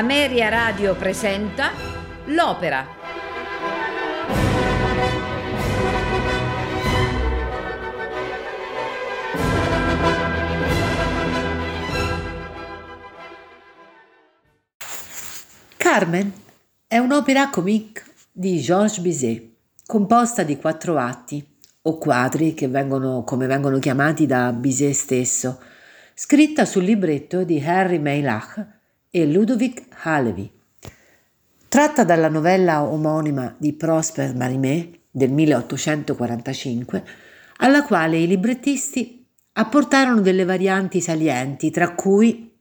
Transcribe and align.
Ameria 0.00 0.48
Radio 0.48 0.94
presenta 0.94 1.72
L'Opera. 2.28 2.86
Carmen 15.76 16.32
è 16.86 16.96
un'opera 16.96 17.50
comique 17.50 18.02
di 18.32 18.58
Georges 18.58 19.00
Bizet, 19.00 19.50
composta 19.84 20.42
di 20.42 20.56
quattro 20.56 20.96
atti, 20.96 21.46
o 21.82 21.98
quadri 21.98 22.54
che 22.54 22.68
vengono, 22.68 23.22
come 23.22 23.46
vengono 23.46 23.78
chiamati 23.78 24.24
da 24.24 24.50
Bizet 24.52 24.94
stesso, 24.94 25.60
scritta 26.14 26.64
sul 26.64 26.84
libretto 26.84 27.44
di 27.44 27.62
Harry 27.62 27.98
Meilach 27.98 28.78
e 29.10 29.26
Ludovic 29.26 29.86
Halevi. 30.02 30.48
Tratta 31.66 32.04
dalla 32.04 32.28
novella 32.28 32.84
omonima 32.84 33.54
di 33.58 33.72
Prosper 33.72 34.34
Marimé 34.36 34.90
del 35.10 35.32
1845, 35.32 37.04
alla 37.58 37.84
quale 37.84 38.18
i 38.18 38.28
librettisti 38.28 39.26
apportarono 39.54 40.20
delle 40.20 40.44
varianti 40.44 41.00
salienti, 41.00 41.70
tra 41.70 41.94
cui 41.94 42.56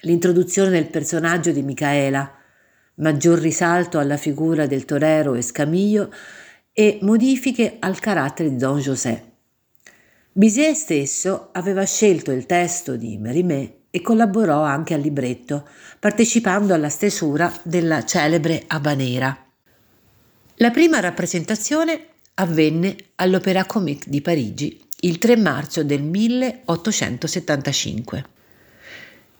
l'introduzione 0.00 0.70
del 0.70 0.88
personaggio 0.88 1.52
di 1.52 1.62
Micaela, 1.62 2.32
maggior 2.96 3.38
risalto 3.38 3.98
alla 3.98 4.16
figura 4.16 4.66
del 4.66 4.86
torero 4.86 5.34
Escamillo 5.34 6.10
e 6.72 6.98
modifiche 7.02 7.76
al 7.78 7.98
carattere 7.98 8.48
di 8.48 8.56
Don 8.56 8.78
José. 8.78 9.32
Bizet 10.32 10.74
stesso 10.74 11.50
aveva 11.52 11.84
scelto 11.84 12.32
il 12.32 12.46
testo 12.46 12.96
di 12.96 13.18
Mérimée 13.18 13.83
e 13.94 14.02
collaborò 14.02 14.60
anche 14.60 14.92
al 14.92 15.00
libretto, 15.00 15.68
partecipando 16.00 16.74
alla 16.74 16.88
stesura 16.88 17.56
della 17.62 18.04
celebre 18.04 18.64
Habanera. 18.66 19.46
La 20.56 20.72
prima 20.72 20.98
rappresentazione 20.98 22.06
avvenne 22.34 22.96
all'Opéra 23.14 23.66
Comique 23.66 24.10
di 24.10 24.20
Parigi 24.20 24.84
il 25.02 25.18
3 25.18 25.36
marzo 25.36 25.84
del 25.84 26.02
1875. 26.02 28.24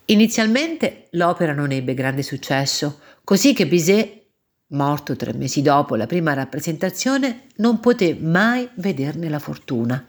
Inizialmente 0.05 1.09
l'opera 1.11 1.53
non 1.53 1.73
ebbe 1.73 1.95
grande 1.95 2.23
successo, 2.23 3.01
così 3.25 3.55
che 3.55 3.67
Bizet, 3.67 4.23
morto 4.69 5.17
tre 5.17 5.33
mesi 5.33 5.63
dopo 5.63 5.97
la 5.97 6.07
prima 6.07 6.33
rappresentazione, 6.33 7.47
non 7.57 7.81
poté 7.81 8.15
mai 8.15 8.69
vederne 8.75 9.29
la 9.29 9.41
fortuna. 9.41 10.07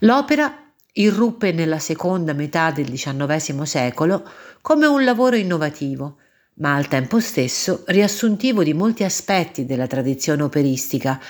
L'opera 0.00 0.69
irruppe 1.00 1.52
nella 1.52 1.78
seconda 1.78 2.32
metà 2.32 2.70
del 2.70 2.90
XIX 2.90 3.62
secolo 3.62 4.28
come 4.60 4.86
un 4.86 5.04
lavoro 5.04 5.36
innovativo, 5.36 6.16
ma 6.54 6.74
al 6.74 6.88
tempo 6.88 7.20
stesso 7.20 7.84
riassuntivo 7.86 8.62
di 8.62 8.74
molti 8.74 9.04
aspetti 9.04 9.64
della 9.64 9.86
tradizione 9.86 10.42
operistica 10.42 11.20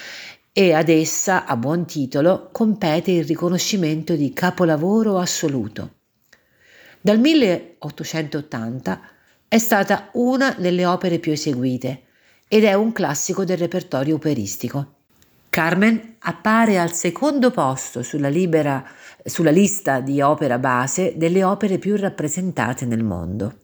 e 0.53 0.73
ad 0.73 0.89
essa, 0.89 1.45
a 1.45 1.57
buon 1.57 1.87
titolo, 1.87 2.49
compete 2.51 3.13
il 3.13 3.25
riconoscimento 3.25 4.15
di 4.15 4.33
capolavoro 4.33 5.19
assoluto. 5.19 5.95
Dal 7.01 7.19
1880 7.19 9.01
è 9.47 9.59
stata 9.59 10.11
una 10.15 10.55
delle 10.59 10.85
opere 10.85 11.19
più 11.19 11.33
eseguite 11.33 12.03
ed 12.49 12.65
è 12.65 12.75
un 12.75 12.93
classico 12.93 13.45
del 13.45 13.59
repertorio 13.59 14.17
operistico. 14.17 14.95
Carmen 15.49 16.17
appare 16.19 16.79
al 16.79 16.93
secondo 16.93 17.51
posto 17.51 18.03
sulla, 18.03 18.29
libera, 18.29 18.85
sulla 19.31 19.51
lista 19.51 20.01
di 20.01 20.21
opera 20.21 20.59
base 20.59 21.15
delle 21.17 21.43
opere 21.43 21.79
più 21.79 21.97
rappresentate 21.97 22.85
nel 22.85 23.03
mondo. 23.03 23.55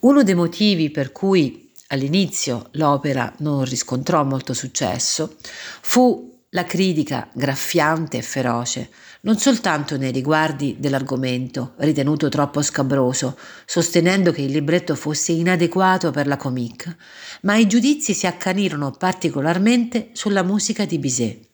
Uno 0.00 0.22
dei 0.22 0.34
motivi 0.34 0.90
per 0.90 1.10
cui 1.10 1.72
all'inizio 1.88 2.68
l'opera 2.72 3.32
non 3.38 3.64
riscontrò 3.64 4.22
molto 4.22 4.52
successo 4.52 5.34
fu 5.80 6.34
la 6.50 6.64
critica 6.64 7.28
graffiante 7.32 8.18
e 8.18 8.22
feroce, 8.22 8.90
non 9.22 9.36
soltanto 9.36 9.96
nei 9.96 10.12
riguardi 10.12 10.76
dell'argomento, 10.78 11.74
ritenuto 11.78 12.28
troppo 12.28 12.62
scabroso, 12.62 13.36
sostenendo 13.66 14.32
che 14.32 14.42
il 14.42 14.52
libretto 14.52 14.94
fosse 14.94 15.32
inadeguato 15.32 16.10
per 16.12 16.26
la 16.26 16.36
comique, 16.36 16.96
ma 17.42 17.56
i 17.56 17.66
giudizi 17.66 18.14
si 18.14 18.26
accanirono 18.26 18.92
particolarmente 18.92 20.10
sulla 20.12 20.42
musica 20.42 20.84
di 20.84 20.98
Bizet. 20.98 21.45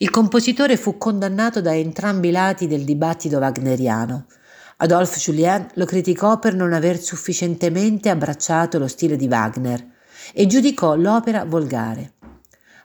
Il 0.00 0.10
compositore 0.10 0.76
fu 0.76 0.96
condannato 0.96 1.60
da 1.60 1.74
entrambi 1.74 2.28
i 2.28 2.30
lati 2.30 2.68
del 2.68 2.84
dibattito 2.84 3.38
wagneriano. 3.38 4.26
Adolphe 4.76 5.18
Julien 5.18 5.66
lo 5.74 5.84
criticò 5.86 6.38
per 6.38 6.54
non 6.54 6.72
aver 6.72 7.00
sufficientemente 7.00 8.08
abbracciato 8.08 8.78
lo 8.78 8.86
stile 8.86 9.16
di 9.16 9.26
Wagner 9.26 9.84
e 10.32 10.46
giudicò 10.46 10.94
l'opera 10.94 11.44
volgare. 11.44 12.12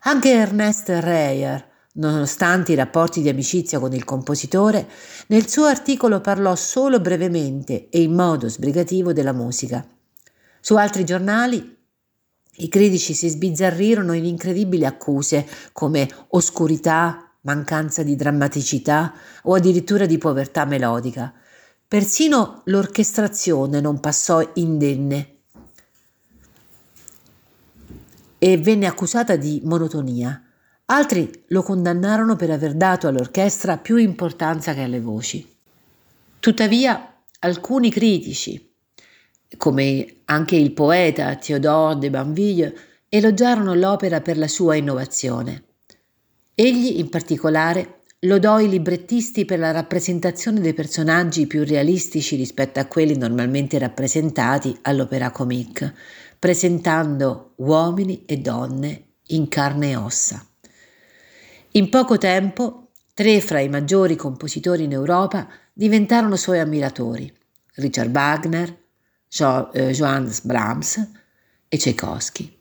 Anche 0.06 0.32
Ernest 0.32 0.90
Reyer, 0.90 1.64
nonostante 1.94 2.72
i 2.72 2.76
rapporti 2.76 3.22
di 3.22 3.30
amicizia 3.30 3.78
con 3.78 3.94
il 3.94 4.06
compositore, 4.06 4.88
nel 5.28 5.48
suo 5.48 5.66
articolo 5.66 6.20
parlò 6.20 6.56
solo 6.56 7.00
brevemente 7.00 7.90
e 7.90 8.02
in 8.02 8.14
modo 8.14 8.50
sbrigativo 8.50 9.14
della 9.14 9.34
musica. 9.34 9.86
Su 10.60 10.78
altri 10.78 11.06
giornali 11.06 11.78
i 12.58 12.70
critici 12.70 13.14
si 13.14 13.30
sbizzarrirono 13.30 14.14
in 14.14 14.26
incredibili 14.26 14.86
accuse 14.86 15.48
come 15.72 16.08
oscurità, 16.30 17.32
mancanza 17.42 18.04
di 18.04 18.16
drammaticità 18.16 19.14
o 19.44 19.56
addirittura 19.56 20.06
di 20.06 20.18
povertà 20.18 20.66
melodica. 20.66 21.34
Persino 21.88 22.62
l'orchestrazione 22.66 23.82
non 23.82 24.00
passò 24.00 24.48
indenne 24.54 25.38
e 28.38 28.58
venne 28.58 28.86
accusata 28.88 29.36
di 29.36 29.62
monotonia. 29.64 30.42
Altri 30.86 31.46
lo 31.48 31.64
condannarono 31.64 32.36
per 32.36 32.52
aver 32.52 32.76
dato 32.76 33.08
all'orchestra 33.08 33.78
più 33.78 33.96
importanza 33.96 34.74
che 34.74 34.82
alle 34.82 35.00
voci. 35.00 35.48
Tuttavia, 36.40 37.24
alcuni 37.40 37.90
critici, 37.90 38.73
come 39.58 40.22
anche 40.26 40.56
il 40.56 40.72
poeta 40.74 41.36
Théodore 41.36 42.00
de 42.00 42.10
Banville, 42.10 42.76
elogiarono 43.10 43.74
l'opera 43.74 44.22
per 44.22 44.38
la 44.38 44.48
sua 44.48 44.76
innovazione. 44.76 45.64
Egli, 46.56 47.00
in 47.00 47.10
particolare, 47.10 48.04
lodò 48.22 48.60
i 48.60 48.70
librettisti 48.70 49.46
per 49.46 49.60
la 49.60 49.72
rappresentazione 49.72 50.60
dei 50.60 50.74
personaggi 50.74 51.48
più 51.48 51.64
realistici 51.64 52.36
rispetto 52.36 52.80
a 52.80 52.86
quelli 52.86 53.18
normalmente 53.18 53.78
rappresentati 53.78 54.78
all'opera 54.84 55.32
comique, 55.32 55.94
presentando 56.40 57.54
uomini 57.58 58.24
e 58.26 58.38
donne 58.38 59.06
in 59.28 59.48
carne 59.48 59.92
e 59.92 59.96
ossa. 59.96 60.46
In 61.72 61.90
poco 61.90 62.18
tempo, 62.18 62.92
tre 63.14 63.42
fra 63.42 63.60
i 63.60 63.70
maggiori 63.70 64.16
compositori 64.16 64.84
in 64.84 64.92
Europa 64.92 65.48
diventarono 65.74 66.36
suoi 66.36 66.60
ammiratori, 66.60 67.32
Richard 67.76 68.14
Wagner, 68.14 68.82
Johannes 69.36 70.42
Brahms 70.42 71.10
e 71.68 71.78
Tchaikovsky. 71.78 72.56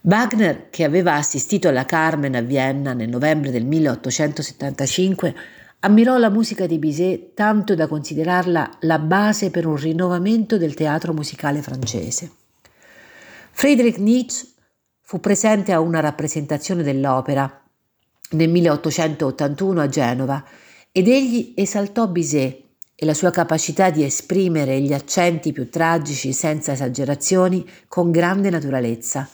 Wagner, 0.00 0.68
che 0.70 0.82
aveva 0.82 1.14
assistito 1.14 1.68
alla 1.68 1.84
Carmen 1.84 2.34
a 2.34 2.40
Vienna 2.40 2.92
nel 2.92 3.08
novembre 3.08 3.52
del 3.52 3.64
1875, 3.64 5.34
ammirò 5.80 6.16
la 6.16 6.30
musica 6.30 6.66
di 6.66 6.78
Bizet 6.78 7.34
tanto 7.34 7.74
da 7.76 7.86
considerarla 7.86 8.78
la 8.80 8.98
base 8.98 9.50
per 9.50 9.66
un 9.66 9.76
rinnovamento 9.76 10.58
del 10.58 10.74
teatro 10.74 11.12
musicale 11.12 11.62
francese. 11.62 12.30
Friedrich 13.52 13.98
Nietzsche 13.98 14.48
fu 15.00 15.20
presente 15.20 15.72
a 15.72 15.80
una 15.80 16.00
rappresentazione 16.00 16.82
dell'opera 16.82 17.62
nel 18.30 18.48
1881 18.48 19.80
a 19.80 19.88
Genova 19.88 20.44
ed 20.90 21.06
egli 21.06 21.52
esaltò 21.56 22.08
Bizet 22.08 22.64
e 22.98 23.04
la 23.04 23.12
sua 23.12 23.30
capacità 23.30 23.90
di 23.90 24.02
esprimere 24.02 24.80
gli 24.80 24.94
accenti 24.94 25.52
più 25.52 25.68
tragici 25.68 26.32
senza 26.32 26.72
esagerazioni 26.72 27.68
con 27.86 28.10
grande 28.10 28.48
naturalezza. 28.48 29.28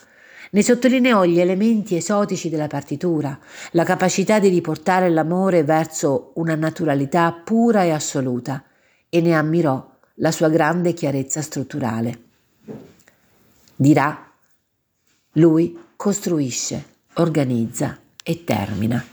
Ne 0.51 0.63
sottolineò 0.63 1.25
gli 1.25 1.39
elementi 1.39 1.97
esotici 1.97 2.51
della 2.51 2.67
partitura, 2.67 3.39
la 3.71 3.85
capacità 3.85 4.41
di 4.41 4.49
riportare 4.49 5.09
l'amore 5.09 5.63
verso 5.63 6.33
una 6.35 6.57
naturalità 6.57 7.33
pura 7.33 7.85
e 7.85 7.91
assoluta 7.91 8.65
e 9.09 9.21
ne 9.21 9.35
ammirò 9.35 9.91
la 10.17 10.33
sua 10.33 10.49
grande 10.49 10.93
chiarezza 10.93 11.41
strutturale. 11.41 12.23
Dirà, 13.77 14.31
lui 15.33 15.79
costruisce, 15.97 16.85
organizza 17.15 17.99
e 18.23 18.45
termina. 18.45 19.12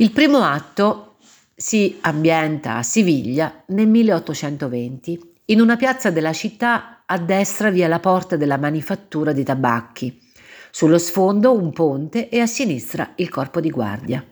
Il 0.00 0.12
primo 0.12 0.38
atto 0.38 1.16
si 1.54 1.98
ambienta 2.00 2.76
a 2.76 2.82
Siviglia 2.82 3.64
nel 3.66 3.86
1820, 3.86 5.32
in 5.44 5.60
una 5.60 5.76
piazza 5.76 6.10
della 6.10 6.32
città 6.32 7.02
a 7.04 7.18
destra 7.18 7.68
via 7.68 7.86
la 7.86 7.98
porta 7.98 8.36
della 8.36 8.56
manifattura 8.56 9.32
di 9.32 9.44
tabacchi, 9.44 10.18
sullo 10.70 10.96
sfondo 10.96 11.52
un 11.52 11.70
ponte 11.72 12.30
e 12.30 12.40
a 12.40 12.46
sinistra 12.46 13.12
il 13.16 13.28
corpo 13.28 13.60
di 13.60 13.68
guardia. 13.68 14.24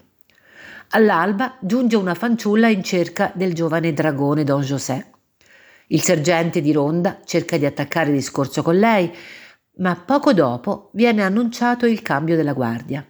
All'alba 0.93 1.59
giunge 1.61 1.97
una 1.97 2.15
fanciulla 2.15 2.69
in 2.69 2.83
cerca 2.83 3.31
del 3.35 3.53
giovane 3.53 3.93
dragone 3.93 4.45
Don 4.45 4.63
José. 4.63 5.11
Il 5.89 6.01
sergente 6.01 6.63
di 6.63 6.73
ronda 6.73 7.21
cerca 7.27 7.59
di 7.59 7.67
attaccare 7.67 8.11
discorso 8.11 8.63
con 8.63 8.79
lei, 8.79 9.13
ma 9.81 9.95
poco 9.97 10.33
dopo 10.33 10.89
viene 10.95 11.23
annunciato 11.23 11.85
il 11.85 12.01
cambio 12.01 12.37
della 12.37 12.55
guardia. 12.55 13.07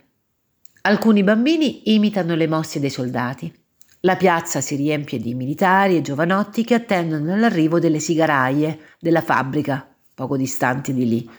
Alcuni 0.82 1.22
bambini 1.22 1.94
imitano 1.94 2.34
le 2.34 2.46
mosse 2.46 2.80
dei 2.80 2.90
soldati. 2.90 3.52
La 4.02 4.16
piazza 4.16 4.60
si 4.60 4.76
riempie 4.76 5.18
di 5.18 5.34
militari 5.34 5.96
e 5.96 6.02
giovanotti 6.02 6.64
che 6.64 6.74
attendono 6.74 7.36
l'arrivo 7.36 7.80
delle 7.80 7.98
sigaraie 7.98 8.78
della 9.00 9.20
fabbrica, 9.20 9.86
poco 10.14 10.36
distanti 10.36 10.94
di 10.94 11.08
lì. 11.08 11.30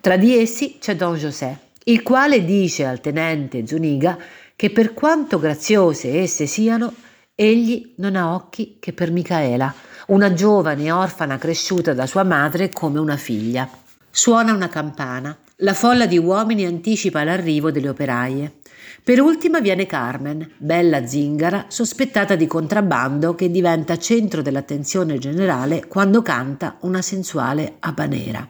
Tra 0.00 0.16
di 0.16 0.36
essi 0.36 0.76
c'è 0.78 0.94
Don 0.94 1.16
José, 1.16 1.56
il 1.84 2.02
quale 2.02 2.44
dice 2.44 2.84
al 2.84 3.00
tenente 3.00 3.66
Zuniga 3.66 4.18
che 4.54 4.70
per 4.70 4.92
quanto 4.92 5.38
graziose 5.38 6.20
esse 6.20 6.44
siano, 6.44 6.92
egli 7.34 7.94
non 7.96 8.14
ha 8.14 8.34
occhi 8.34 8.76
che 8.78 8.92
per 8.92 9.10
Micaela, 9.10 9.72
una 10.08 10.34
giovane 10.34 10.92
orfana 10.92 11.38
cresciuta 11.38 11.94
da 11.94 12.06
sua 12.06 12.24
madre 12.24 12.68
come 12.68 12.98
una 12.98 13.16
figlia. 13.16 13.68
Suona 14.10 14.52
una 14.52 14.68
campana. 14.68 15.34
La 15.62 15.74
folla 15.74 16.06
di 16.06 16.16
uomini 16.16 16.64
anticipa 16.64 17.22
l'arrivo 17.22 17.70
delle 17.70 17.90
operaie. 17.90 18.60
Per 19.04 19.20
ultima 19.20 19.60
viene 19.60 19.84
Carmen, 19.84 20.52
bella 20.56 21.06
zingara, 21.06 21.66
sospettata 21.68 22.34
di 22.34 22.46
contrabbando 22.46 23.34
che 23.34 23.50
diventa 23.50 23.98
centro 23.98 24.40
dell'attenzione 24.40 25.18
generale 25.18 25.86
quando 25.86 26.22
canta 26.22 26.78
una 26.80 27.02
sensuale 27.02 27.76
habanera. 27.80 28.48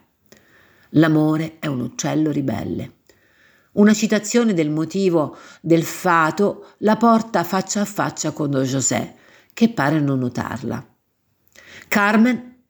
L'amore 0.90 1.56
è 1.58 1.66
un 1.66 1.80
uccello 1.80 2.30
ribelle. 2.30 2.98
Una 3.72 3.92
citazione 3.92 4.54
del 4.54 4.70
motivo 4.70 5.36
del 5.60 5.82
fato 5.82 6.74
la 6.78 6.96
porta 6.96 7.42
faccia 7.42 7.80
a 7.80 7.86
faccia 7.86 8.30
con 8.30 8.50
Don 8.50 8.62
José, 8.62 9.14
che 9.52 9.68
pare 9.70 9.98
non 9.98 10.20
notarla. 10.20 10.86
Carmen 11.88 12.66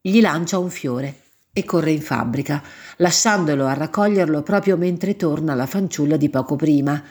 gli 0.00 0.20
lancia 0.20 0.58
un 0.58 0.70
fiore 0.70 1.21
e 1.54 1.64
corre 1.64 1.90
in 1.90 2.00
fabbrica, 2.00 2.62
lasciandolo 2.96 3.66
a 3.66 3.74
raccoglierlo 3.74 4.42
proprio 4.42 4.78
mentre 4.78 5.16
torna 5.16 5.54
la 5.54 5.66
fanciulla 5.66 6.16
di 6.16 6.30
poco 6.30 6.56
prima, 6.56 7.02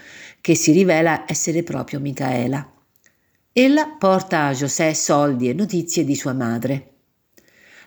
che 0.42 0.56
si 0.56 0.72
rivela 0.72 1.26
essere 1.28 1.62
proprio 1.62 2.00
Micaela. 2.00 2.68
Ella 3.54 3.96
porta 4.00 4.46
a 4.46 4.54
José 4.54 4.96
soldi 4.96 5.48
e 5.48 5.54
notizie 5.54 6.04
di 6.04 6.16
sua 6.16 6.34
madre. 6.34 6.88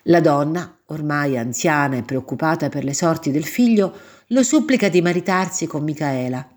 La 0.03 0.21
donna, 0.21 0.79
ormai 0.85 1.37
anziana 1.37 1.97
e 1.97 2.03
preoccupata 2.03 2.69
per 2.69 2.85
le 2.85 2.93
sorti 2.93 3.31
del 3.31 3.45
figlio, 3.45 3.93
lo 4.27 4.41
supplica 4.41 4.87
di 4.87 5.01
maritarsi 5.01 5.67
con 5.67 5.83
Micaela. 5.83 6.47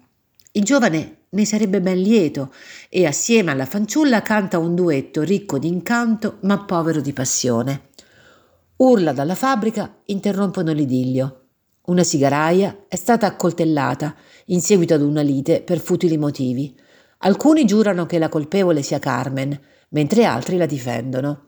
Il 0.53 0.63
giovane 0.63 1.23
ne 1.31 1.45
sarebbe 1.45 1.81
ben 1.81 2.01
lieto 2.01 2.55
e 2.89 3.05
assieme 3.05 3.51
alla 3.51 3.67
fanciulla 3.67 4.23
canta 4.23 4.59
un 4.59 4.77
duetto 4.77 5.23
ricco 5.23 5.59
di 5.59 5.67
incanto 5.67 6.39
ma 6.43 6.63
povero 6.65 7.01
di 7.01 7.13
passione. 7.13 7.88
Urla 8.79 9.13
dalla 9.13 9.35
fabbrica 9.35 10.03
interrompono 10.05 10.73
l'idillio. 10.73 11.47
Una 11.87 12.05
sigaraia 12.05 12.85
è 12.87 12.95
stata 12.95 13.27
accoltellata 13.27 14.15
in 14.47 14.61
seguito 14.61 14.95
ad 14.95 15.03
una 15.03 15.21
lite 15.21 15.63
per 15.63 15.81
futili 15.81 16.17
motivi. 16.17 16.79
Alcuni 17.19 17.65
giurano 17.65 18.07
che 18.07 18.21
la 18.21 18.29
colpevole 18.29 18.83
sia 18.83 19.01
Carmen, 19.01 19.59
mentre 19.89 20.25
altri 20.25 20.57
la 20.57 20.67
difendono. 20.67 21.47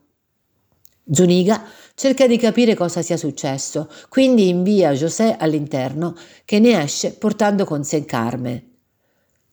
Zuniga 1.09 1.62
cerca 1.94 2.27
di 2.27 2.37
capire 2.37 2.75
cosa 2.75 3.00
sia 3.00 3.17
successo, 3.17 3.88
quindi 4.09 4.49
invia 4.49 4.91
José 4.91 5.37
all'interno, 5.37 6.17
che 6.44 6.59
ne 6.59 6.83
esce 6.83 7.12
portando 7.12 7.65
con 7.65 7.85
sé 7.85 8.05
Carmen. 8.05 8.61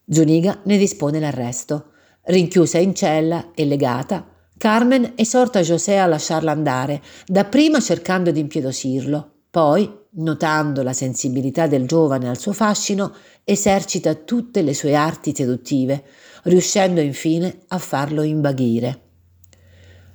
Zuniga 0.10 0.62
ne 0.64 0.78
dispone 0.78 1.20
l'arresto. 1.20 1.92
Rinchiusa 2.24 2.80
in 2.80 2.96
cella 2.96 3.52
e 3.54 3.66
legata, 3.66 4.37
Carmen 4.58 5.14
esorta 5.16 5.62
José 5.62 5.98
a 6.00 6.08
lasciarla 6.08 6.52
andare, 6.52 7.02
dapprima 7.28 7.80
cercando 7.80 8.32
di 8.32 8.40
impietosirlo, 8.40 9.32
poi, 9.52 9.90
notando 10.12 10.82
la 10.82 10.94
sensibilità 10.94 11.68
del 11.68 11.86
giovane 11.86 12.28
al 12.28 12.40
suo 12.40 12.54
fascino, 12.54 13.14
esercita 13.44 14.16
tutte 14.16 14.64
le 14.64 14.74
sue 14.74 14.96
arti 14.96 15.34
seduttive, 15.36 16.04
riuscendo 16.44 17.02
infine 17.02 17.60
a 17.68 17.78
farlo 17.78 18.24
invaghire. 18.24 19.02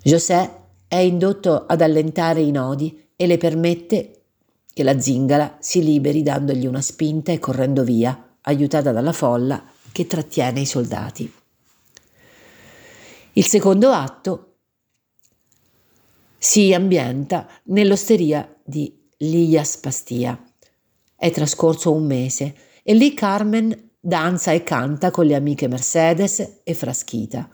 José 0.03 0.51
è 0.89 0.97
indotto 0.97 1.65
ad 1.67 1.81
allentare 1.81 2.41
i 2.41 2.51
nodi 2.51 3.11
e 3.15 3.27
le 3.27 3.39
permette 3.39 4.23
che 4.75 4.83
la 4.83 4.99
zingara 4.99 5.59
si 5.61 5.85
liberi 5.85 6.23
dandogli 6.23 6.67
una 6.67 6.81
spinta 6.81 7.31
e 7.31 7.39
correndo 7.39 7.85
via, 7.85 8.37
aiutata 8.43 8.91
dalla 8.91 9.13
folla 9.13 9.63
che 9.93 10.07
trattiene 10.07 10.61
i 10.61 10.67
soldati. 10.67 11.33
Il 13.35 13.47
secondo 13.47 13.89
atto 13.93 14.57
si 16.37 16.75
ambienta 16.75 17.49
nell'osteria 17.65 18.55
di 18.63 18.95
Lias 19.19 19.79
Pastia. 19.79 20.39
È 21.17 21.31
trascorso 21.31 21.93
un 21.93 22.05
mese 22.05 22.55
e 22.83 22.93
lì 22.93 23.15
Carmen 23.15 23.91
danza 23.99 24.53
e 24.53 24.63
canta 24.63 25.11
con 25.11 25.25
le 25.25 25.35
amiche 25.35 25.67
Mercedes 25.67 26.61
e 26.63 26.75
Fraschita. 26.75 27.49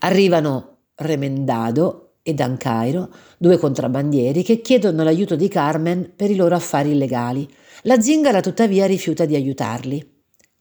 Arrivano 0.00 0.76
Remendado 0.96 2.16
e 2.20 2.34
Dancairo, 2.34 3.08
due 3.38 3.56
contrabbandieri 3.56 4.42
che 4.42 4.60
chiedono 4.60 5.02
l'aiuto 5.02 5.34
di 5.34 5.48
Carmen 5.48 6.12
per 6.14 6.30
i 6.30 6.36
loro 6.36 6.56
affari 6.56 6.90
illegali. 6.90 7.48
La 7.84 7.98
zingara 7.98 8.40
tuttavia 8.40 8.84
rifiuta 8.84 9.24
di 9.24 9.34
aiutarli. 9.34 10.11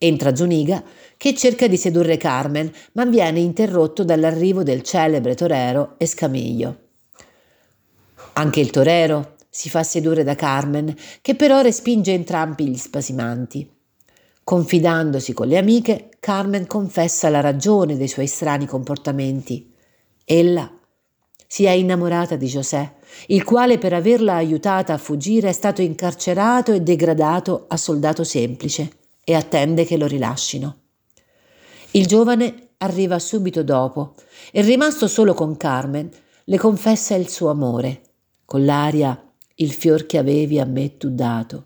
Entra 0.03 0.35
Zuniga 0.35 0.83
che 1.15 1.35
cerca 1.35 1.67
di 1.67 1.77
sedurre 1.77 2.17
Carmen, 2.17 2.71
ma 2.93 3.05
viene 3.05 3.39
interrotto 3.39 4.03
dall'arrivo 4.03 4.63
del 4.63 4.81
celebre 4.81 5.35
torero 5.35 5.93
Escamiglio. 5.99 6.77
Anche 8.33 8.59
il 8.59 8.71
torero 8.71 9.35
si 9.47 9.69
fa 9.69 9.83
sedurre 9.83 10.23
da 10.23 10.33
Carmen, 10.33 10.95
che 11.21 11.35
però 11.35 11.61
respinge 11.61 12.13
entrambi 12.13 12.65
gli 12.65 12.77
spasimanti. 12.77 13.69
Confidandosi 14.43 15.33
con 15.33 15.47
le 15.47 15.59
amiche, 15.59 16.09
Carmen 16.19 16.65
confessa 16.65 17.29
la 17.29 17.41
ragione 17.41 17.95
dei 17.95 18.07
suoi 18.07 18.25
strani 18.25 18.65
comportamenti. 18.65 19.71
Ella 20.25 20.67
si 21.45 21.65
è 21.65 21.71
innamorata 21.71 22.35
di 22.37 22.47
José, 22.47 22.93
il 23.27 23.43
quale 23.43 23.77
per 23.77 23.93
averla 23.93 24.33
aiutata 24.33 24.93
a 24.93 24.97
fuggire 24.97 25.49
è 25.49 25.53
stato 25.53 25.83
incarcerato 25.83 26.71
e 26.71 26.81
degradato 26.81 27.65
a 27.67 27.77
soldato 27.77 28.23
semplice 28.23 28.95
e 29.23 29.33
attende 29.35 29.85
che 29.85 29.97
lo 29.97 30.07
rilascino. 30.07 30.77
Il 31.91 32.05
giovane 32.05 32.69
arriva 32.77 33.19
subito 33.19 33.63
dopo 33.63 34.15
e 34.51 34.61
rimasto 34.61 35.07
solo 35.07 35.33
con 35.33 35.57
Carmen 35.57 36.09
le 36.45 36.57
confessa 36.57 37.15
il 37.15 37.29
suo 37.29 37.49
amore, 37.49 38.01
con 38.45 38.65
l'aria 38.65 39.21
il 39.55 39.71
fior 39.71 40.05
che 40.05 40.17
avevi 40.17 40.59
a 40.59 40.65
me 40.65 40.97
tu 40.97 41.09
dato. 41.09 41.65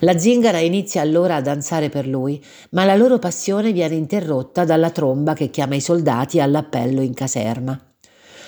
La 0.00 0.18
zingara 0.18 0.58
inizia 0.58 1.00
allora 1.00 1.36
a 1.36 1.40
danzare 1.40 1.88
per 1.88 2.06
lui, 2.06 2.44
ma 2.70 2.84
la 2.84 2.96
loro 2.96 3.18
passione 3.18 3.72
viene 3.72 3.94
interrotta 3.94 4.64
dalla 4.64 4.90
tromba 4.90 5.32
che 5.32 5.48
chiama 5.48 5.76
i 5.76 5.80
soldati 5.80 6.40
all'appello 6.40 7.00
in 7.00 7.14
caserma. 7.14 7.85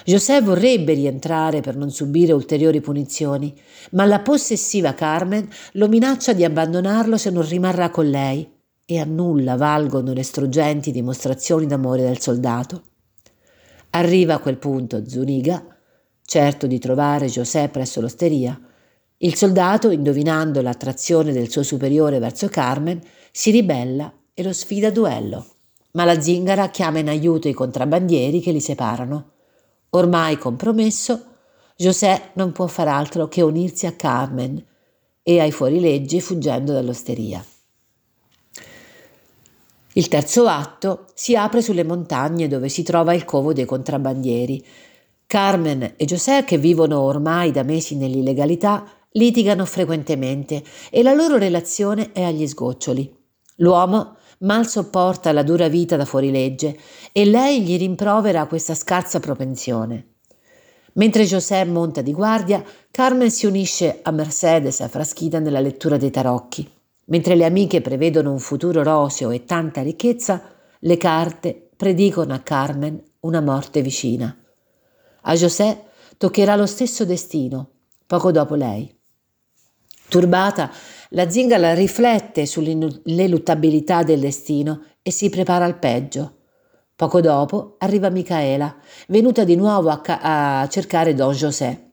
José 0.08 0.40
vorrebbe 0.40 0.94
rientrare 0.94 1.60
per 1.60 1.76
non 1.76 1.90
subire 1.90 2.32
ulteriori 2.32 2.80
punizioni, 2.80 3.54
ma 3.90 4.06
la 4.06 4.20
possessiva 4.20 4.94
Carmen 4.94 5.46
lo 5.72 5.86
minaccia 5.86 6.32
di 6.32 6.44
abbandonarlo 6.44 7.18
se 7.18 7.28
non 7.28 7.46
rimarrà 7.46 7.90
con 7.90 8.08
lei, 8.08 8.50
e 8.86 8.98
a 8.98 9.04
nulla 9.04 9.56
valgono 9.56 10.14
le 10.14 10.22
struggenti 10.22 10.92
dimostrazioni 10.92 11.66
d'amore 11.66 12.04
del 12.04 12.20
soldato. 12.20 12.84
Arriva 13.90 14.32
a 14.32 14.38
quel 14.38 14.56
punto 14.56 15.06
Zuniga, 15.06 15.62
certo 16.24 16.66
di 16.66 16.78
trovare 16.78 17.26
José 17.26 17.68
presso 17.68 18.00
l'osteria, 18.00 18.58
il 19.18 19.34
soldato, 19.34 19.90
indovinando 19.90 20.62
l'attrazione 20.62 21.34
del 21.34 21.50
suo 21.50 21.62
superiore 21.62 22.18
verso 22.18 22.48
Carmen, 22.48 22.98
si 23.30 23.50
ribella 23.50 24.10
e 24.32 24.42
lo 24.42 24.54
sfida 24.54 24.88
a 24.88 24.90
duello. 24.90 25.46
Ma 25.92 26.06
la 26.06 26.18
zingara 26.18 26.70
chiama 26.70 26.98
in 26.98 27.10
aiuto 27.10 27.46
i 27.46 27.52
contrabbandieri 27.52 28.40
che 28.40 28.52
li 28.52 28.60
separano. 28.60 29.32
Ormai 29.90 30.36
compromesso, 30.36 31.24
José 31.76 32.30
non 32.34 32.52
può 32.52 32.66
far 32.66 32.88
altro 32.88 33.28
che 33.28 33.40
unirsi 33.40 33.86
a 33.86 33.92
Carmen 33.92 34.62
e 35.22 35.40
ai 35.40 35.50
fuorileggi 35.50 36.20
fuggendo 36.20 36.72
dall'osteria. 36.72 37.44
Il 39.94 40.08
terzo 40.08 40.46
atto 40.46 41.06
si 41.14 41.34
apre 41.34 41.62
sulle 41.62 41.84
montagne 41.84 42.48
dove 42.48 42.68
si 42.68 42.82
trova 42.82 43.14
il 43.14 43.24
covo 43.24 43.52
dei 43.52 43.64
contrabbandieri. 43.64 44.64
Carmen 45.26 45.94
e 45.96 46.04
José, 46.04 46.44
che 46.44 46.58
vivono 46.58 47.00
ormai 47.00 47.50
da 47.50 47.62
mesi 47.62 47.96
nell'illegalità, 47.96 48.84
litigano 49.12 49.64
frequentemente 49.64 50.62
e 50.90 51.02
la 51.02 51.14
loro 51.14 51.36
relazione 51.38 52.12
è 52.12 52.22
agli 52.22 52.46
sgoccioli. 52.46 53.12
L'uomo 53.56 54.17
mal 54.38 54.66
sopporta 54.68 55.32
la 55.32 55.42
dura 55.42 55.68
vita 55.68 55.96
da 55.96 56.04
fuorilegge 56.04 56.78
e 57.12 57.24
lei 57.24 57.62
gli 57.62 57.76
rimprovera 57.76 58.46
questa 58.46 58.74
scarsa 58.74 59.20
propensione. 59.20 60.14
Mentre 60.94 61.24
José 61.24 61.64
monta 61.64 62.02
di 62.02 62.12
guardia, 62.12 62.64
Carmen 62.90 63.30
si 63.30 63.46
unisce 63.46 64.00
a 64.02 64.10
Mercedes 64.10 64.80
a 64.80 64.88
Fraschita 64.88 65.38
nella 65.38 65.60
lettura 65.60 65.96
dei 65.96 66.10
tarocchi. 66.10 66.68
Mentre 67.06 67.36
le 67.36 67.44
amiche 67.44 67.80
prevedono 67.80 68.32
un 68.32 68.38
futuro 68.38 68.82
roseo 68.82 69.30
e 69.30 69.44
tanta 69.44 69.82
ricchezza, 69.82 70.42
le 70.80 70.96
carte 70.96 71.70
predicono 71.76 72.34
a 72.34 72.40
Carmen 72.40 73.00
una 73.20 73.40
morte 73.40 73.80
vicina. 73.82 74.36
A 75.22 75.34
José 75.34 75.84
toccherà 76.16 76.56
lo 76.56 76.66
stesso 76.66 77.04
destino, 77.04 77.70
poco 78.06 78.32
dopo 78.32 78.54
lei. 78.54 78.92
Turbata, 80.08 80.70
la 81.10 81.30
zingara 81.30 81.74
riflette 81.74 82.44
sull'ineluttabilità 82.44 84.02
del 84.02 84.20
destino 84.20 84.82
e 85.02 85.10
si 85.10 85.30
prepara 85.30 85.64
al 85.64 85.78
peggio. 85.78 86.34
Poco 86.94 87.20
dopo 87.20 87.76
arriva 87.78 88.10
Micaela, 88.10 88.76
venuta 89.06 89.44
di 89.44 89.54
nuovo 89.56 89.88
a, 89.88 90.00
ca- 90.00 90.60
a 90.60 90.68
cercare 90.68 91.14
Don 91.14 91.32
José. 91.32 91.92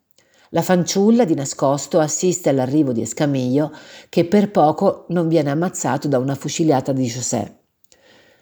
La 0.49 0.61
fanciulla 0.61 1.25
di 1.25 1.35
nascosto 1.35 1.99
assiste 1.99 2.49
all'arrivo 2.49 2.91
di 2.91 3.01
Escamillo, 3.01 3.71
che 4.09 4.25
per 4.25 4.51
poco 4.51 5.05
non 5.09 5.27
viene 5.27 5.51
ammazzato 5.51 6.07
da 6.07 6.17
una 6.17 6.35
fuciliata 6.35 6.91
di 6.91 7.05
José. 7.05 7.59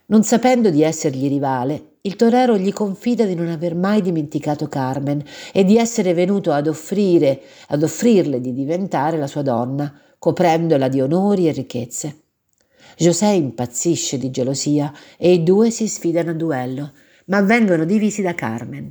Non 0.05 0.23
sapendo 0.23 0.69
di 0.69 0.83
essergli 0.83 1.27
rivale, 1.27 1.97
il 2.01 2.15
torero 2.15 2.57
gli 2.57 2.73
confida 2.73 3.25
di 3.25 3.35
non 3.35 3.47
aver 3.47 3.75
mai 3.75 4.01
dimenticato 4.01 4.67
Carmen 4.67 5.23
e 5.51 5.63
di 5.63 5.77
essere 5.77 6.13
venuto 6.13 6.51
ad, 6.51 6.67
offrire, 6.67 7.41
ad 7.67 7.81
offrirle 7.83 8.41
di 8.41 8.53
diventare 8.53 9.17
la 9.17 9.27
sua 9.27 9.41
donna, 9.41 9.93
coprendola 10.23 10.87
di 10.87 11.01
onori 11.01 11.49
e 11.49 11.51
ricchezze. 11.51 12.21
José 12.95 13.25
impazzisce 13.25 14.17
di 14.17 14.31
gelosia 14.31 14.89
e 15.17 15.33
i 15.33 15.43
due 15.43 15.69
si 15.69 15.85
sfidano 15.85 16.29
a 16.29 16.33
duello, 16.33 16.93
ma 17.25 17.41
vengono 17.41 17.83
divisi 17.83 18.21
da 18.21 18.33
Carmen. 18.33 18.89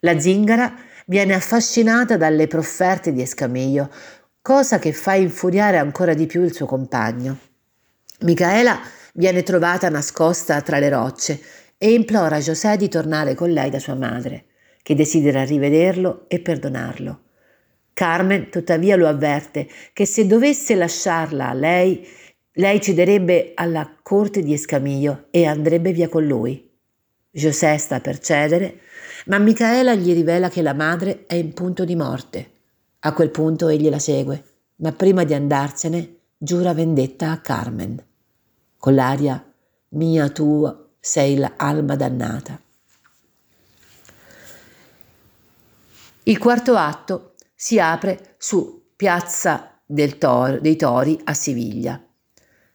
La 0.00 0.20
zingara 0.20 0.74
viene 1.06 1.32
affascinata 1.32 2.18
dalle 2.18 2.46
profferte 2.46 3.14
di 3.14 3.22
Escamillo, 3.22 3.90
cosa 4.42 4.78
che 4.78 4.92
fa 4.92 5.14
infuriare 5.14 5.78
ancora 5.78 6.12
di 6.12 6.26
più 6.26 6.42
il 6.42 6.52
suo 6.52 6.66
compagno. 6.66 7.38
Micaela 8.20 8.78
viene 9.14 9.42
trovata 9.42 9.88
nascosta 9.88 10.60
tra 10.60 10.78
le 10.78 10.90
rocce 10.90 11.40
e 11.78 11.94
implora 11.94 12.36
José 12.36 12.76
di 12.76 12.90
tornare 12.90 13.34
con 13.34 13.50
lei 13.50 13.70
da 13.70 13.78
sua 13.78 13.94
madre, 13.94 14.44
che 14.82 14.94
desidera 14.94 15.42
rivederlo 15.42 16.26
e 16.28 16.38
perdonarlo. 16.40 17.20
Carmen 17.96 18.50
tuttavia 18.50 18.94
lo 18.94 19.08
avverte 19.08 19.66
che 19.94 20.04
se 20.04 20.26
dovesse 20.26 20.74
lasciarla 20.74 21.48
a 21.48 21.54
lei 21.54 22.06
lei 22.58 22.78
cederebbe 22.78 23.52
alla 23.54 23.90
corte 24.02 24.42
di 24.42 24.52
Escamillo 24.52 25.28
e 25.30 25.46
andrebbe 25.46 25.92
via 25.92 26.10
con 26.10 26.26
lui. 26.26 26.70
José 27.30 27.78
sta 27.78 28.00
per 28.00 28.18
cedere, 28.18 28.80
ma 29.26 29.38
Micaela 29.38 29.94
gli 29.94 30.12
rivela 30.12 30.50
che 30.50 30.60
la 30.60 30.74
madre 30.74 31.24
è 31.24 31.36
in 31.36 31.54
punto 31.54 31.86
di 31.86 31.96
morte. 31.96 32.50
A 33.00 33.14
quel 33.14 33.30
punto 33.30 33.68
egli 33.68 33.88
la 33.88 33.98
segue, 33.98 34.44
ma 34.76 34.92
prima 34.92 35.24
di 35.24 35.32
andarsene 35.32 36.16
giura 36.36 36.74
vendetta 36.74 37.30
a 37.30 37.40
Carmen, 37.40 38.04
con 38.76 38.94
l'aria 38.94 39.42
mia 39.90 40.28
tua 40.28 40.86
sei 41.00 41.36
l'alma 41.36 41.96
dannata. 41.96 42.60
Il 46.24 46.38
quarto 46.38 46.76
atto 46.76 47.35
si 47.58 47.80
apre 47.80 48.34
su 48.36 48.90
Piazza 48.94 49.80
Tor- 50.18 50.60
dei 50.60 50.76
Tori 50.76 51.18
a 51.24 51.32
Siviglia. 51.32 51.98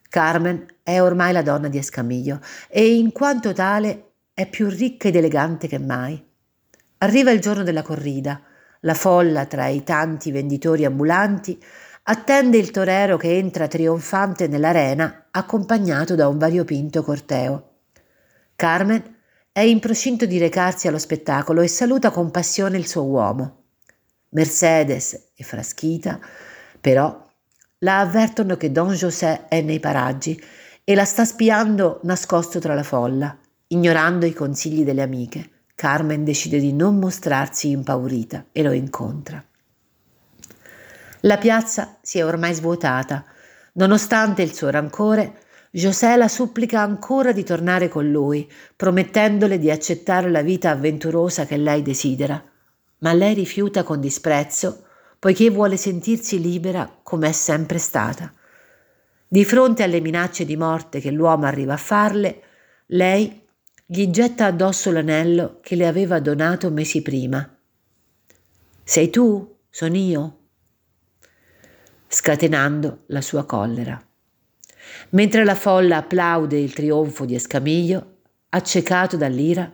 Carmen 0.10 0.66
è 0.82 1.00
ormai 1.00 1.32
la 1.32 1.44
donna 1.44 1.68
di 1.68 1.78
Escamillo 1.78 2.40
e 2.68 2.96
in 2.96 3.12
quanto 3.12 3.54
tale 3.54 4.14
è 4.34 4.50
più 4.50 4.68
ricca 4.70 5.08
ed 5.08 5.16
elegante 5.16 5.68
che 5.68 5.78
mai. 5.78 6.22
Arriva 6.98 7.30
il 7.30 7.40
giorno 7.40 7.64
della 7.64 7.84
corrida, 7.84 8.42
la 8.82 8.96
folla 8.96 9.46
tra 9.46 9.68
i 9.68 9.84
tanti 9.84 10.32
venditori 10.32 10.84
ambulanti 10.84 11.64
attende 12.04 12.58
il 12.58 12.72
torero 12.72 13.18
che 13.18 13.38
entra 13.38 13.68
trionfante 13.68 14.48
nell'arena 14.48 15.28
accompagnato 15.30 16.16
da 16.16 16.28
un 16.28 16.40
variopinto 16.40 17.04
corteo. 17.04 17.70
Carmen 18.56 19.18
è 19.52 19.60
in 19.60 19.80
procinto 19.80 20.26
di 20.26 20.40
recarsi 20.40 20.88
allo 20.88 20.98
spettacolo 20.98 21.62
e 21.62 21.68
saluta 21.68 22.10
con 22.10 22.32
passione 22.32 22.78
il 22.78 22.88
suo 22.88 23.06
uomo. 23.06 23.61
Mercedes 24.32 25.32
e 25.36 25.44
Fraschita, 25.44 26.20
però, 26.80 27.30
la 27.80 28.00
avvertono 28.00 28.56
che 28.58 28.72
Don 28.72 28.94
José 28.94 29.48
è 29.48 29.62
nei 29.62 29.80
paraggi 29.80 30.42
e 30.84 30.96
la 30.96 31.06
sta 31.06 31.26
spiando 31.26 32.00
nascosto 32.04 32.60
tra 32.60 32.74
la 32.74 32.84
folla. 32.84 33.38
Ignorando 33.68 34.26
i 34.26 34.34
consigli 34.34 34.84
delle 34.84 35.02
amiche, 35.02 35.50
Carmen 35.76 36.24
decide 36.24 36.60
di 36.60 36.74
non 36.74 37.00
mostrarsi 37.00 37.70
impaurita 37.70 38.46
e 38.52 38.64
lo 38.64 38.72
incontra. 38.72 39.44
La 41.22 41.38
piazza 41.38 41.98
si 42.02 42.20
è 42.20 42.26
ormai 42.26 42.54
svuotata. 42.54 43.26
Nonostante 43.74 44.42
il 44.42 44.54
suo 44.54 44.70
rancore, 44.70 45.40
José 45.72 46.16
la 46.16 46.28
supplica 46.28 46.82
ancora 46.82 47.32
di 47.32 47.44
tornare 47.44 47.88
con 47.88 48.10
lui, 48.10 48.50
promettendole 48.76 49.58
di 49.58 49.72
accettare 49.72 50.30
la 50.30 50.42
vita 50.42 50.70
avventurosa 50.70 51.46
che 51.46 51.58
lei 51.58 51.82
desidera. 51.82 52.44
Ma 53.02 53.14
lei 53.14 53.34
rifiuta 53.34 53.84
con 53.84 54.00
disprezzo 54.00 54.86
poiché 55.18 55.52
vuole 55.52 55.78
sentirsi 55.78 56.42
libera 56.42 57.00
come 57.04 57.30
è 57.30 57.32
sempre 57.32 57.78
stata. 57.78 58.34
Di 59.28 59.46
fronte 59.46 59.84
alle 59.84 60.00
minacce 60.00 60.46
di 60.46 60.58
morte 60.58 61.00
che 61.00 61.12
l'uomo 61.12 61.46
arriva 61.46 61.74
a 61.74 61.78
farle, 61.78 62.42
lei 62.88 63.48
gli 63.86 64.10
getta 64.10 64.48
addosso 64.48 64.92
l'anello 64.92 65.60
che 65.62 65.76
le 65.76 65.86
aveva 65.86 66.20
donato 66.20 66.72
mesi 66.72 67.02
prima. 67.04 67.58
Sei 68.84 69.10
tu? 69.10 69.58
Sono 69.70 69.96
io? 69.96 70.38
scatenando 72.08 73.04
la 73.08 73.22
sua 73.22 73.46
collera. 73.46 74.04
Mentre 75.12 75.44
la 75.46 75.56
folla 75.56 75.98
applaude 75.98 76.60
il 76.60 76.74
trionfo 76.74 77.26
di 77.26 77.36
Escamiglio, 77.36 78.18
accecato 78.50 79.18
dall'ira, 79.18 79.72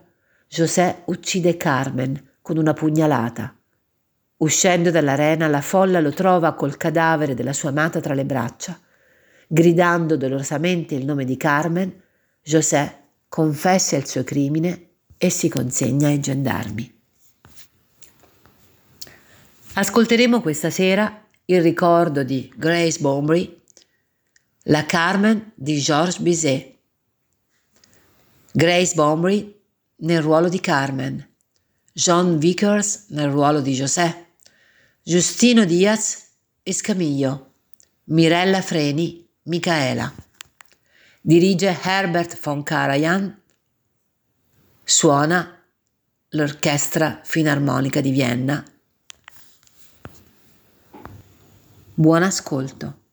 José 0.47 1.03
uccide 1.05 1.57
Carmen 1.57 2.26
con 2.47 2.55
una 2.55 2.71
pugnalata. 2.71 3.53
Uscendo 4.37 4.89
dall'arena, 4.89 5.47
la 5.47 5.59
folla 5.59 5.99
lo 5.99 6.13
trova 6.13 6.53
col 6.53 6.77
cadavere 6.77 7.33
della 7.33 7.51
sua 7.51 7.71
amata 7.71 7.99
tra 7.99 8.13
le 8.13 8.23
braccia. 8.23 8.79
Gridando 9.49 10.15
dolorosamente 10.15 10.95
il 10.95 11.03
nome 11.03 11.25
di 11.25 11.35
Carmen, 11.35 11.93
José 12.41 12.99
confessa 13.27 13.97
il 13.97 14.07
suo 14.07 14.23
crimine 14.23 14.91
e 15.17 15.29
si 15.29 15.49
consegna 15.49 16.07
ai 16.07 16.21
gendarmi. 16.21 17.01
Ascolteremo 19.73 20.39
questa 20.39 20.69
sera 20.69 21.25
il 21.43 21.61
ricordo 21.61 22.23
di 22.23 22.49
Grace 22.55 22.99
Bombury, 23.01 23.61
la 24.63 24.85
Carmen 24.85 25.51
di 25.53 25.77
Georges 25.79 26.19
Bizet. 26.19 26.75
Grace 28.53 28.93
Bombury 28.93 29.53
nel 29.97 30.21
ruolo 30.21 30.47
di 30.47 30.61
Carmen, 30.61 31.26
John 31.97 32.37
Vickers 32.37 33.05
nel 33.07 33.31
ruolo 33.31 33.59
di 33.59 33.73
José, 33.73 34.27
Giustino 35.01 35.65
Diaz 35.65 36.27
Escamillo, 36.61 37.53
Mirella 38.03 38.61
Freni 38.61 39.27
Micaela. 39.45 40.13
Dirige 41.19 41.75
Herbert 41.81 42.39
von 42.39 42.61
Karajan, 42.61 43.41
suona 44.83 45.59
l'Orchestra 46.29 47.21
Filarmonica 47.23 47.99
di 47.99 48.11
Vienna. 48.11 48.63
Buon 51.95 52.21
ascolto. 52.21 53.05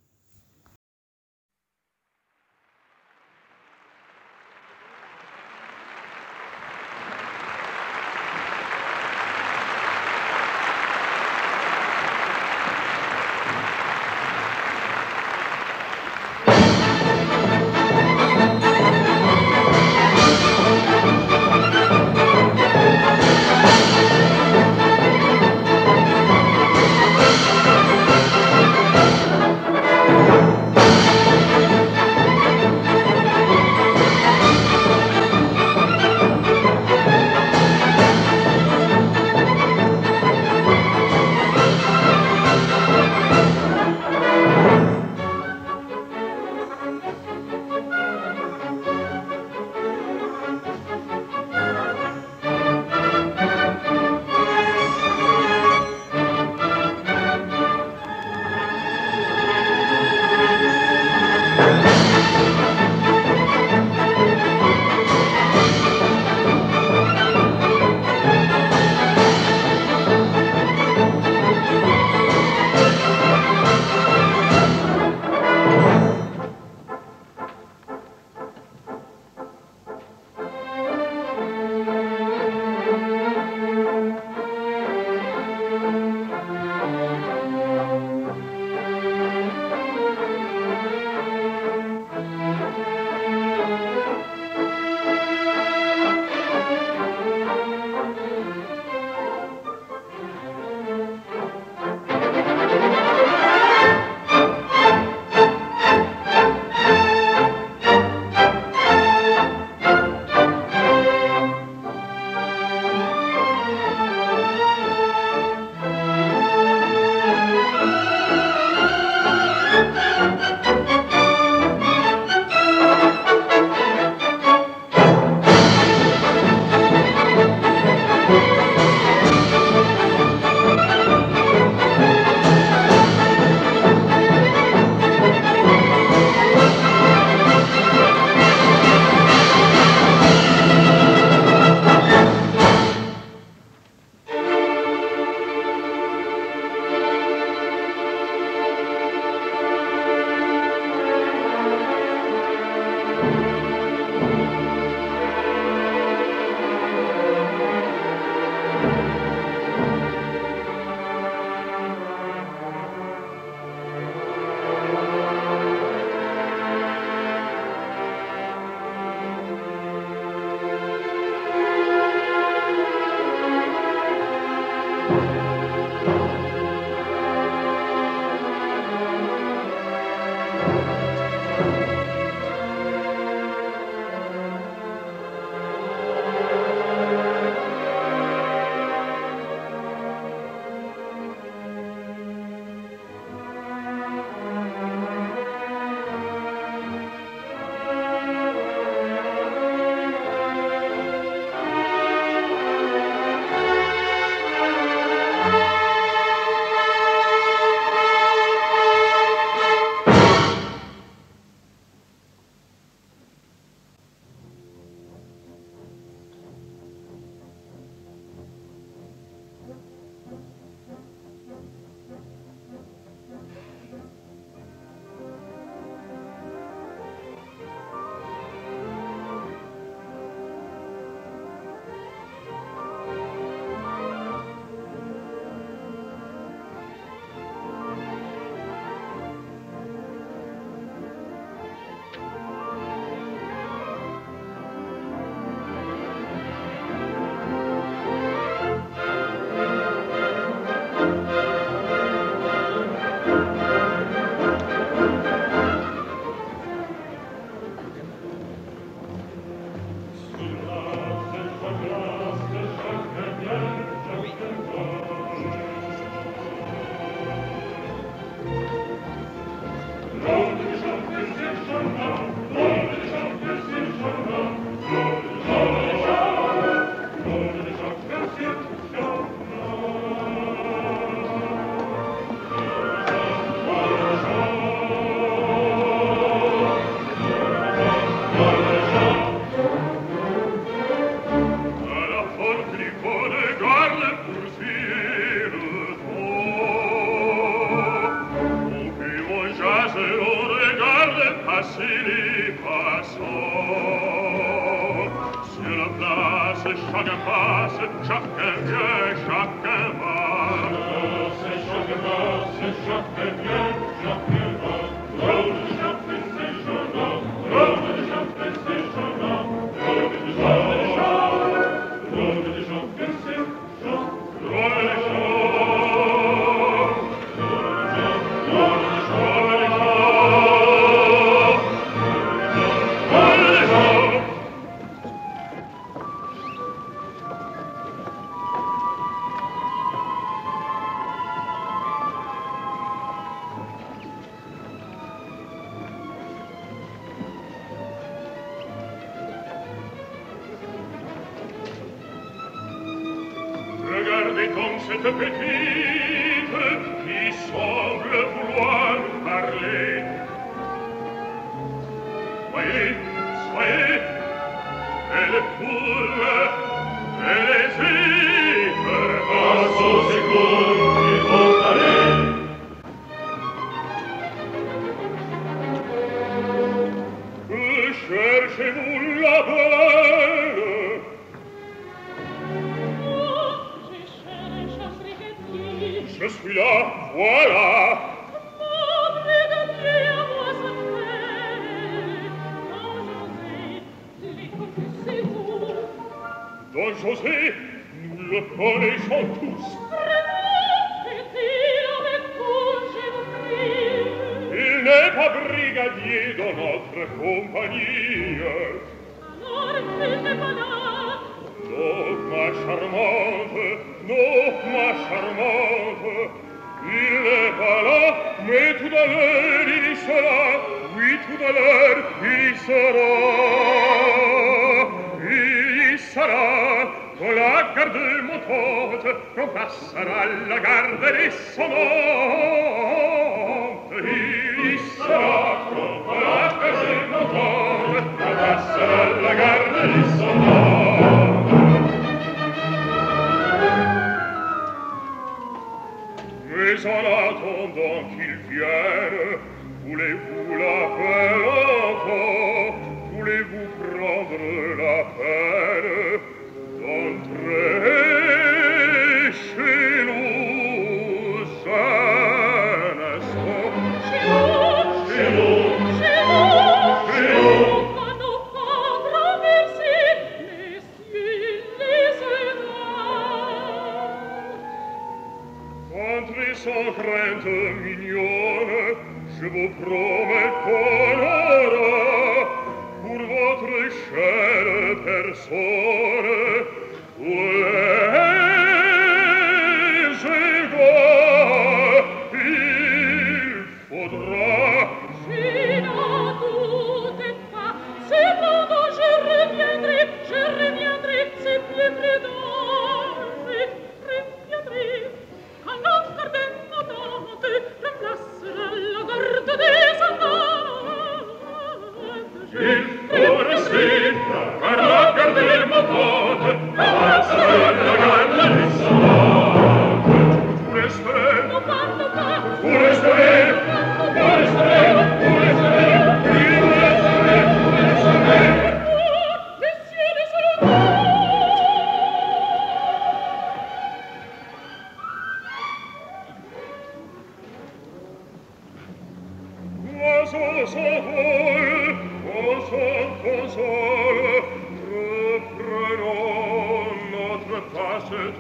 Passet 540.64 541.05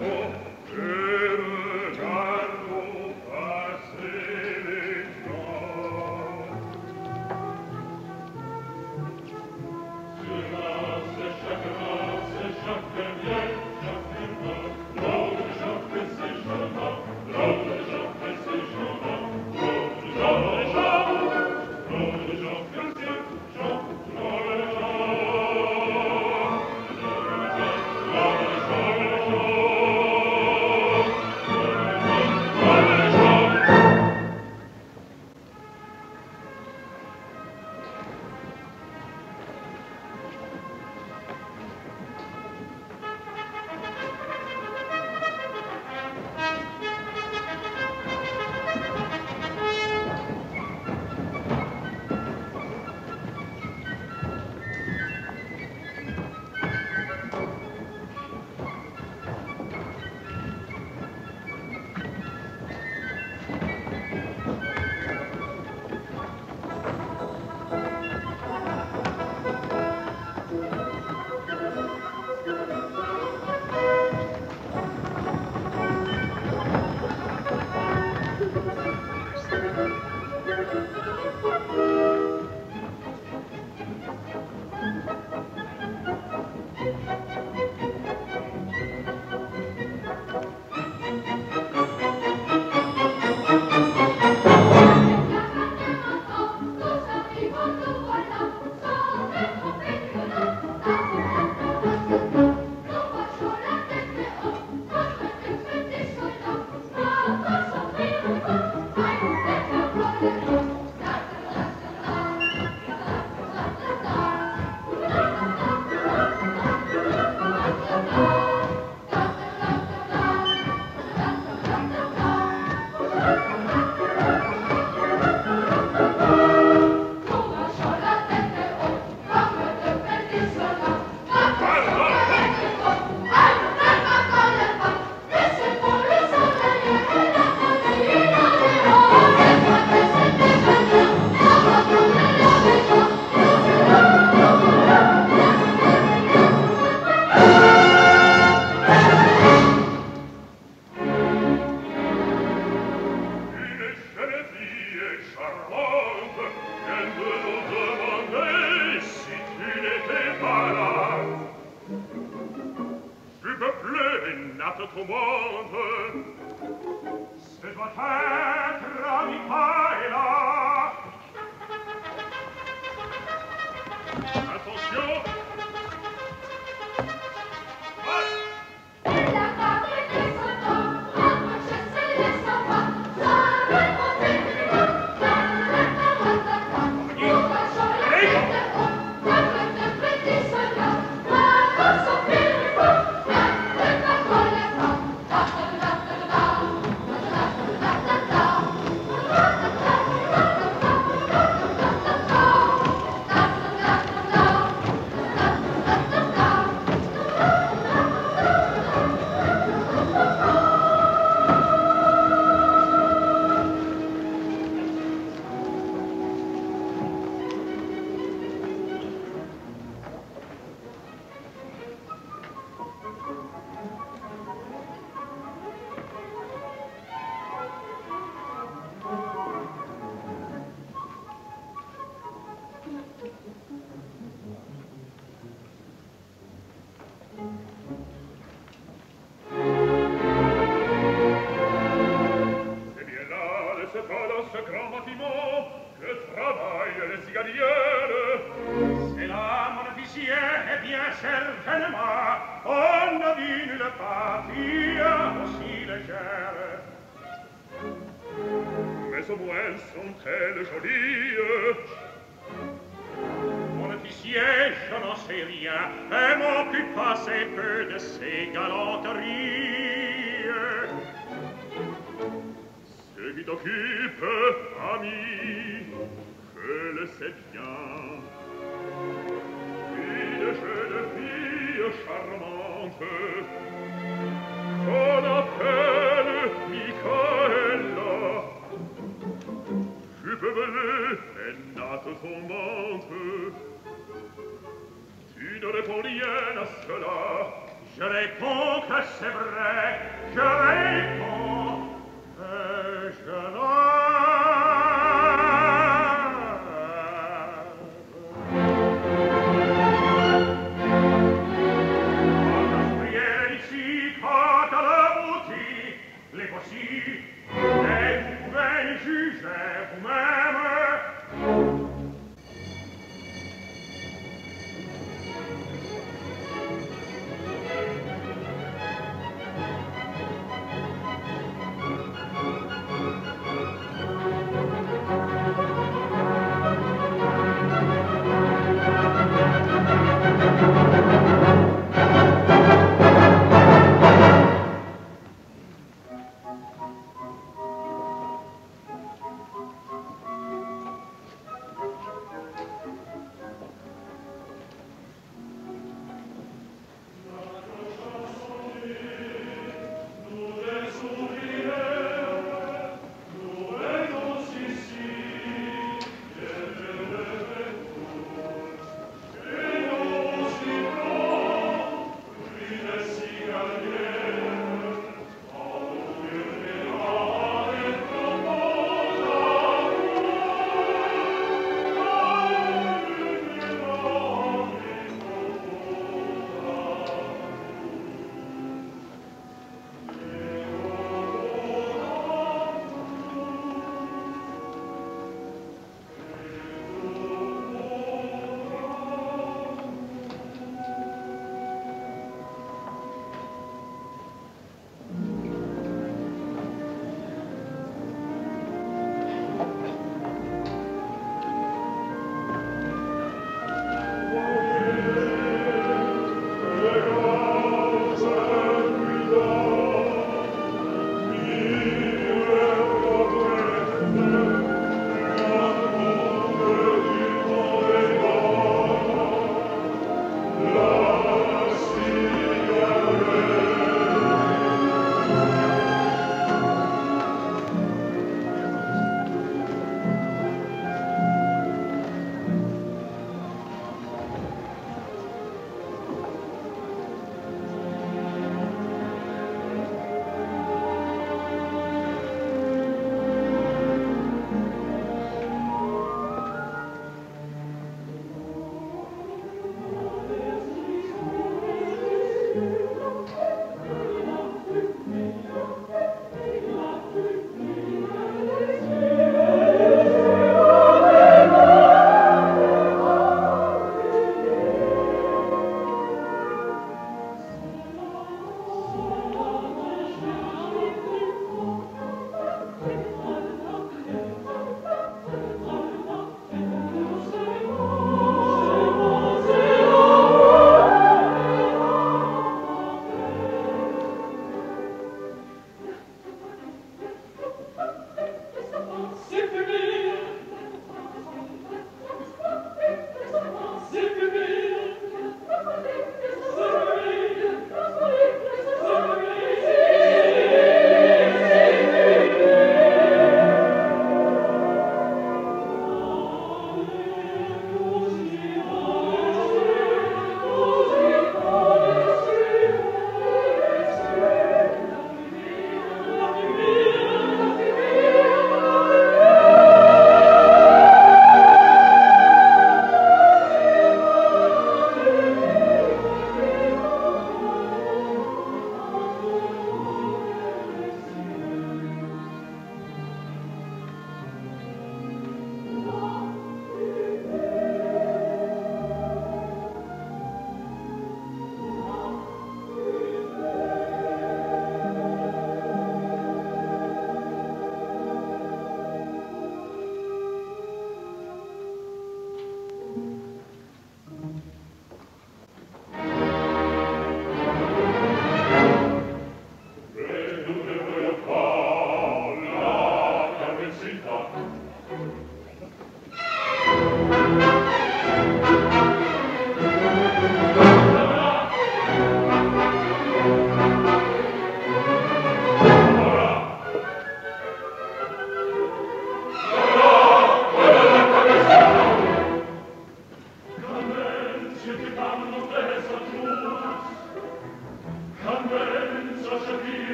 hoc, 0.00 1.13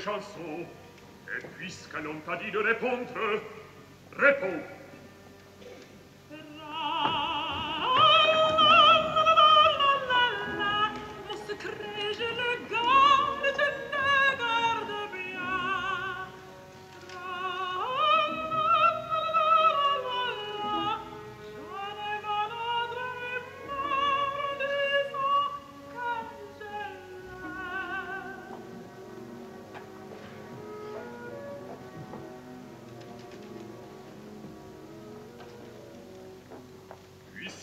chansons. 0.00 0.66
E 1.28 1.40
puisque 1.58 1.96
non 2.02 2.20
t'ha 2.24 2.36
dit 2.36 2.50
de 2.52 2.58
répondre, 2.58 2.85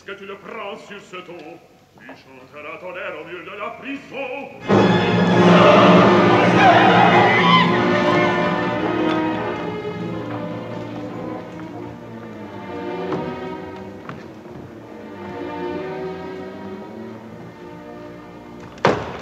que 0.06 0.12
tu 0.12 0.26
le 0.26 0.36
prends 0.36 0.76
sur 0.76 1.00
ce 1.00 1.16
ton, 1.16 1.32
tu. 1.98 2.14
Chanteras 2.14 2.76
ton 2.78 2.94
air 2.94 3.12
au 3.20 3.24
milieu 3.24 3.42
de 3.42 3.50
la 3.58 3.70
prison. 3.70 4.50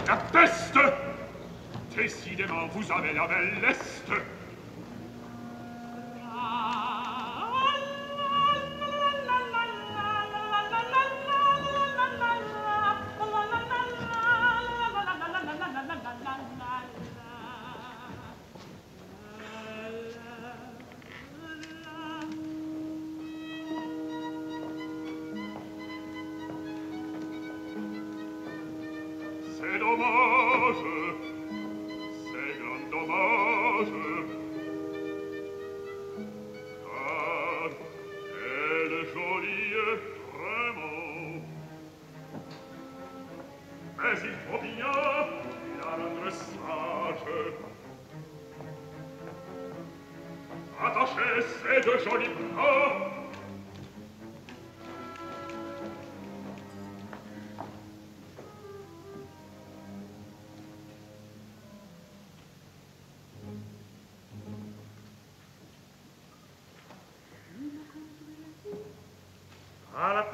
La 0.09 0.17
peste 0.33 0.79
Décidément, 1.97 2.67
vous 2.73 2.91
avez 2.91 3.13
la 3.13 3.27
belle 3.29 3.72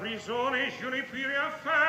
Risone, 0.02 0.70
je 0.80 0.86
n'ai 0.86 1.02
plus 1.02 1.26
à. 1.26 1.87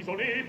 isolé 0.00 0.39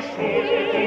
Jesus. 0.00 0.85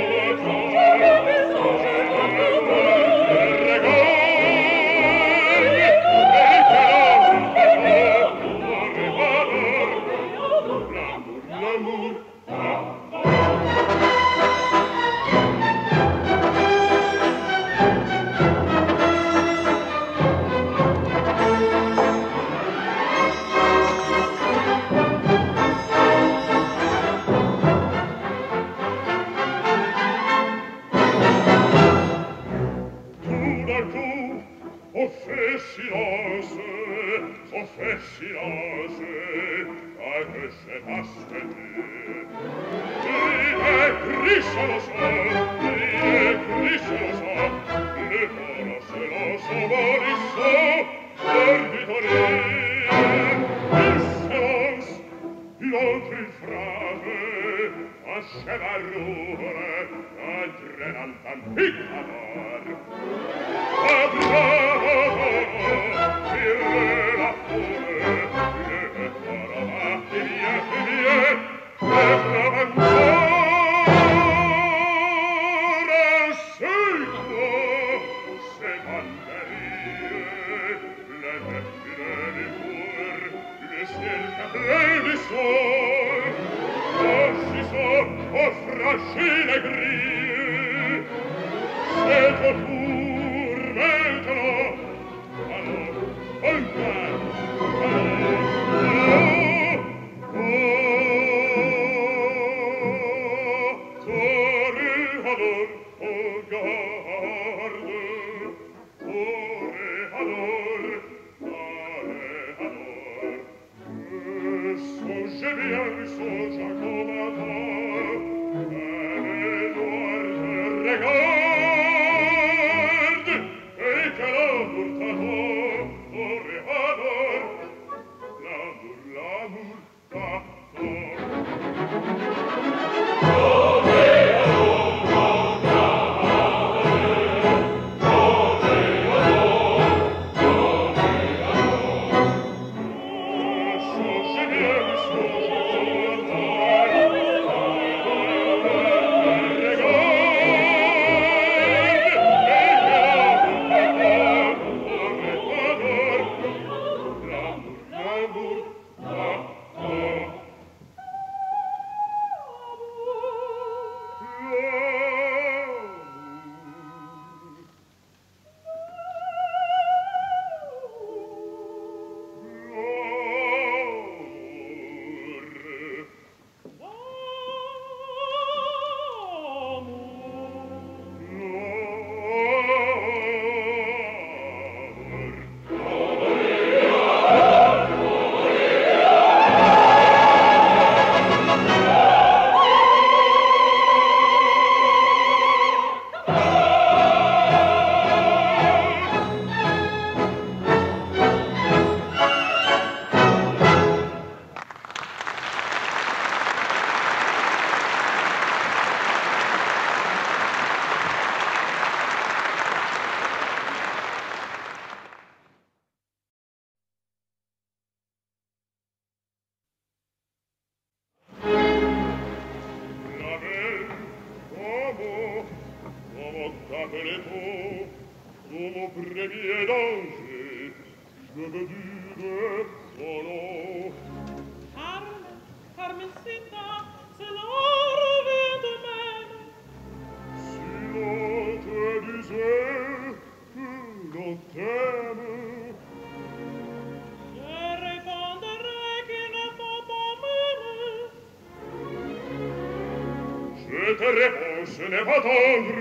réponse 254.06 254.80
n'est 254.90 255.06
pas 255.06 255.22
tendre. 255.22 255.74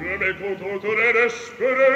Je 0.00 0.18
m'écontente 0.18 0.82
d'espérer 0.82 1.95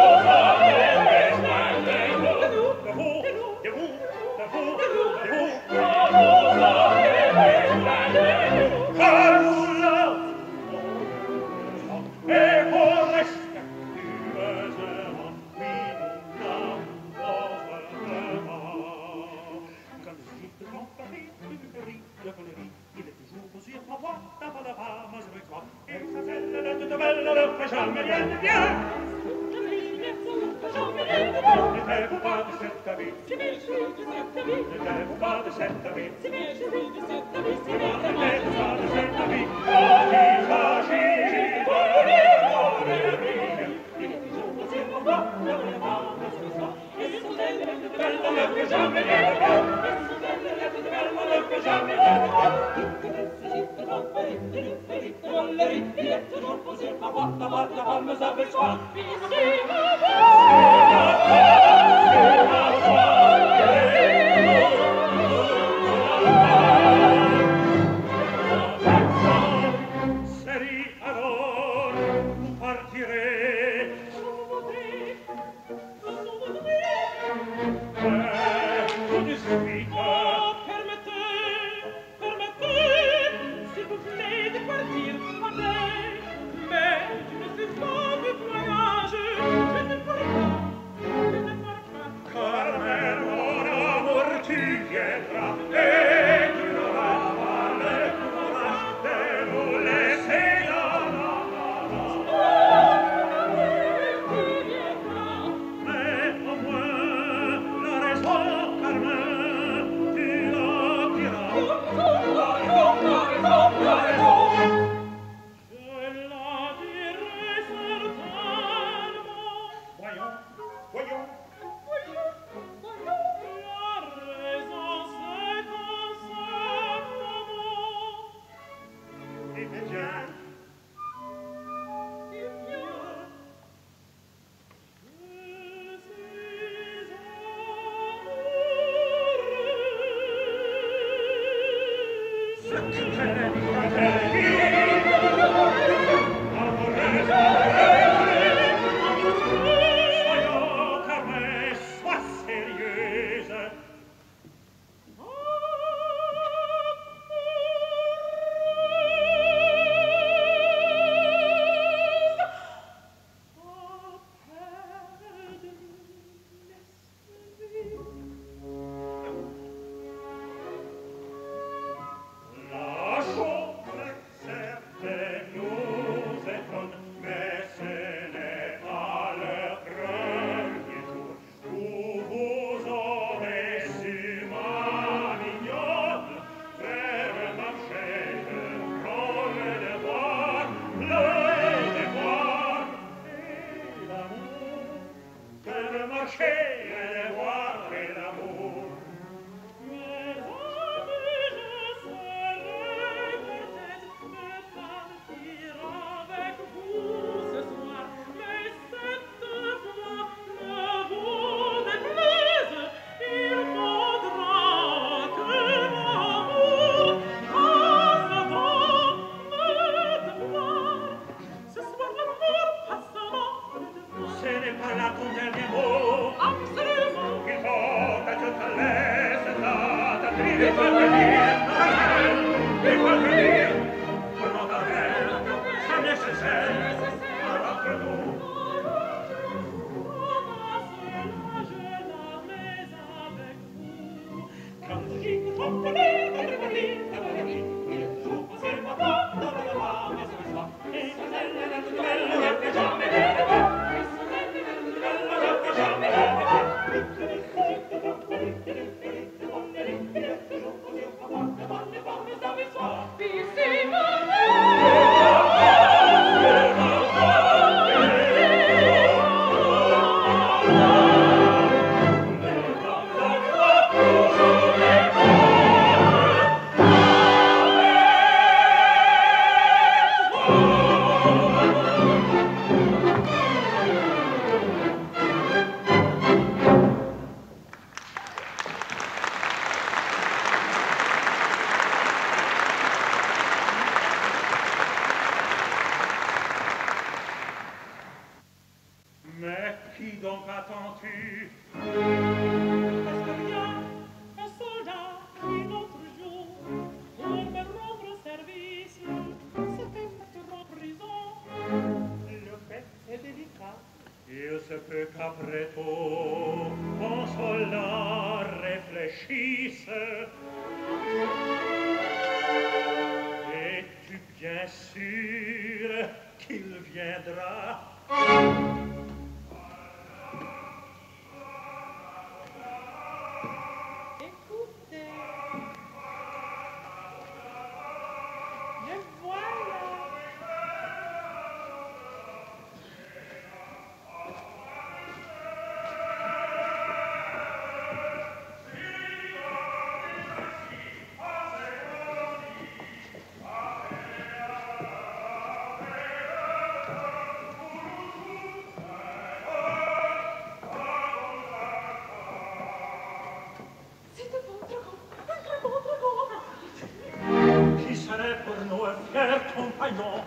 non. 369.97 370.23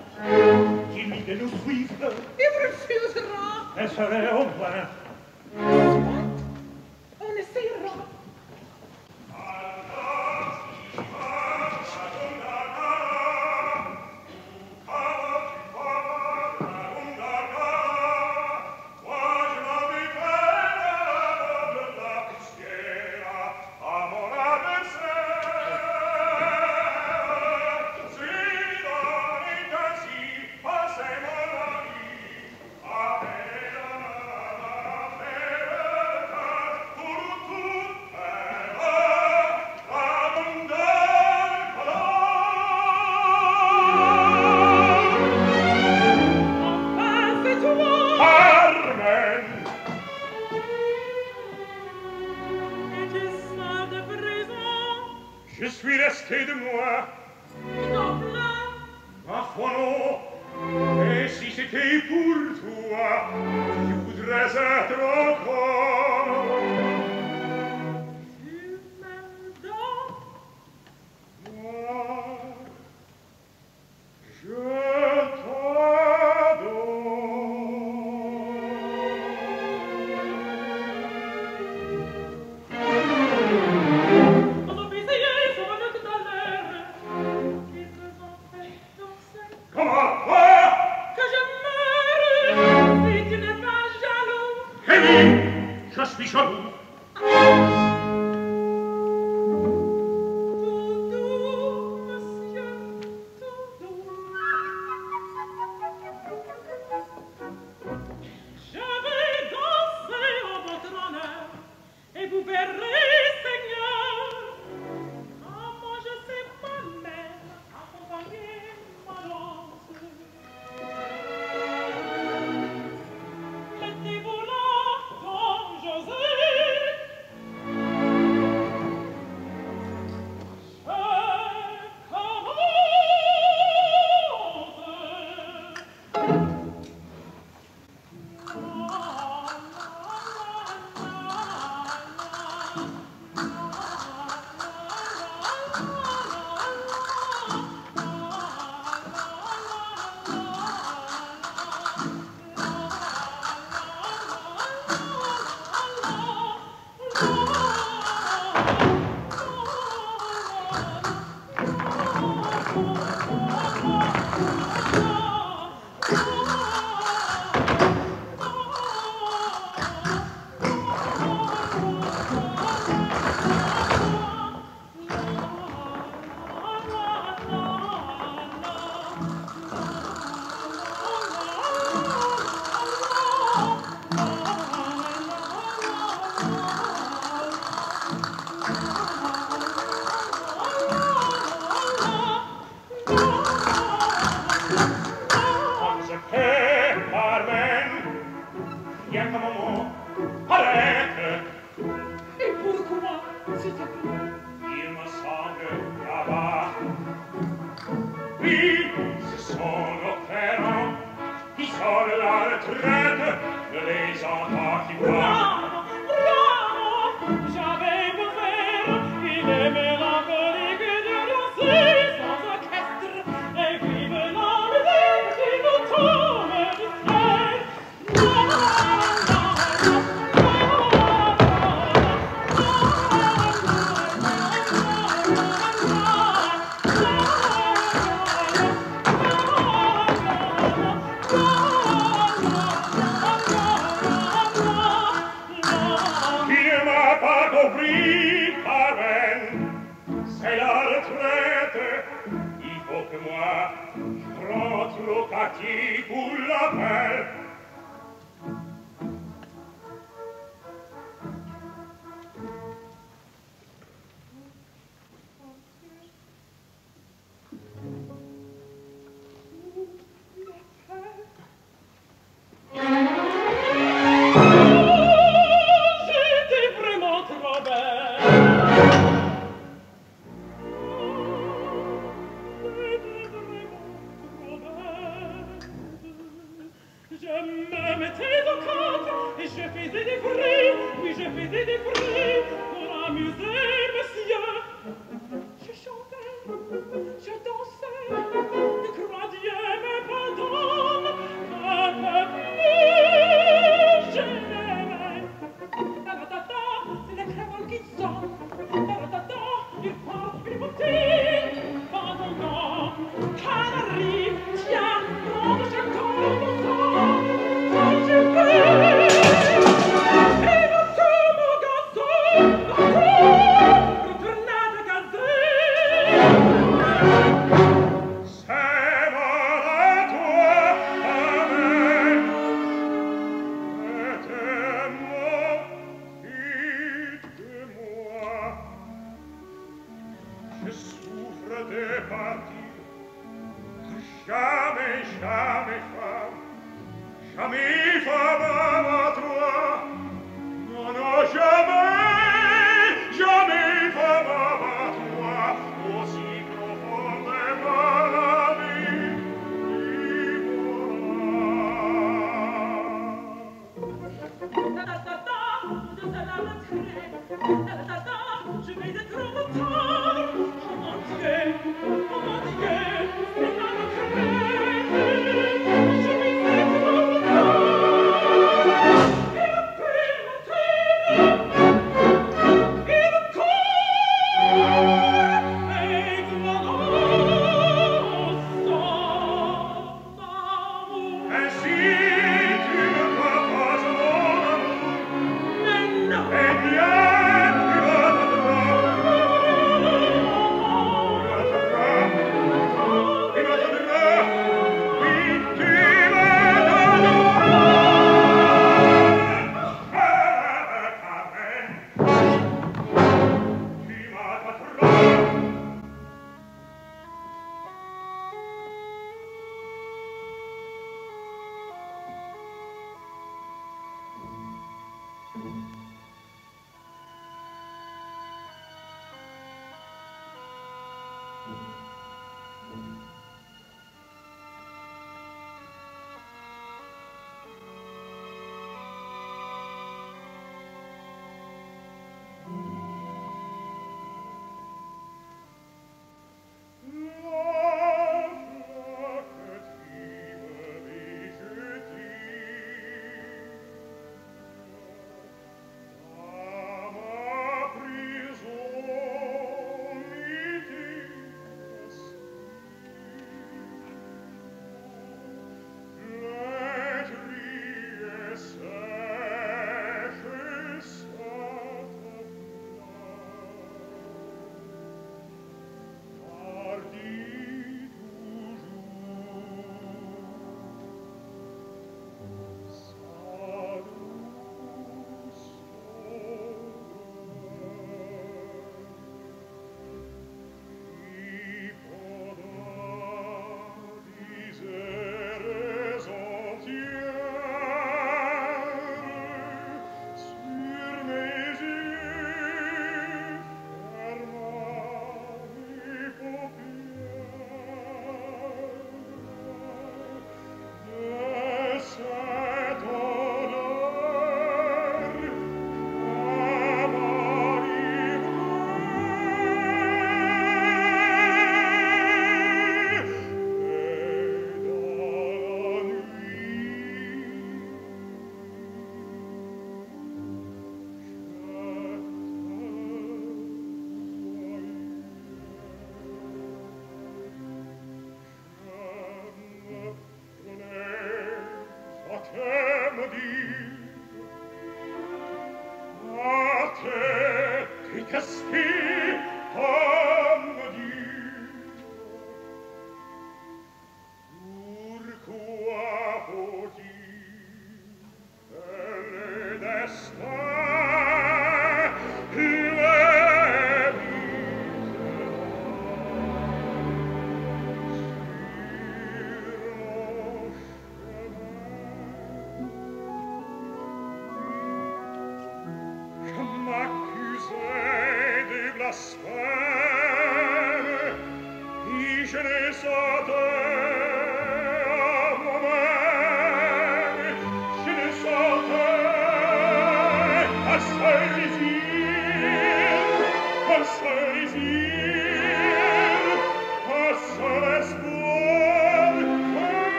Give 0.95 1.09
me 1.09 1.21
de 1.27 1.35
nous 1.41 1.51
suivre. 1.65 2.13
Il 2.39 2.51
refusera. 2.65 3.73
Laisserai 3.77 4.31
au 4.33 4.45
moins 4.59 4.89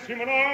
Human 0.00 0.26
no? 0.26 0.51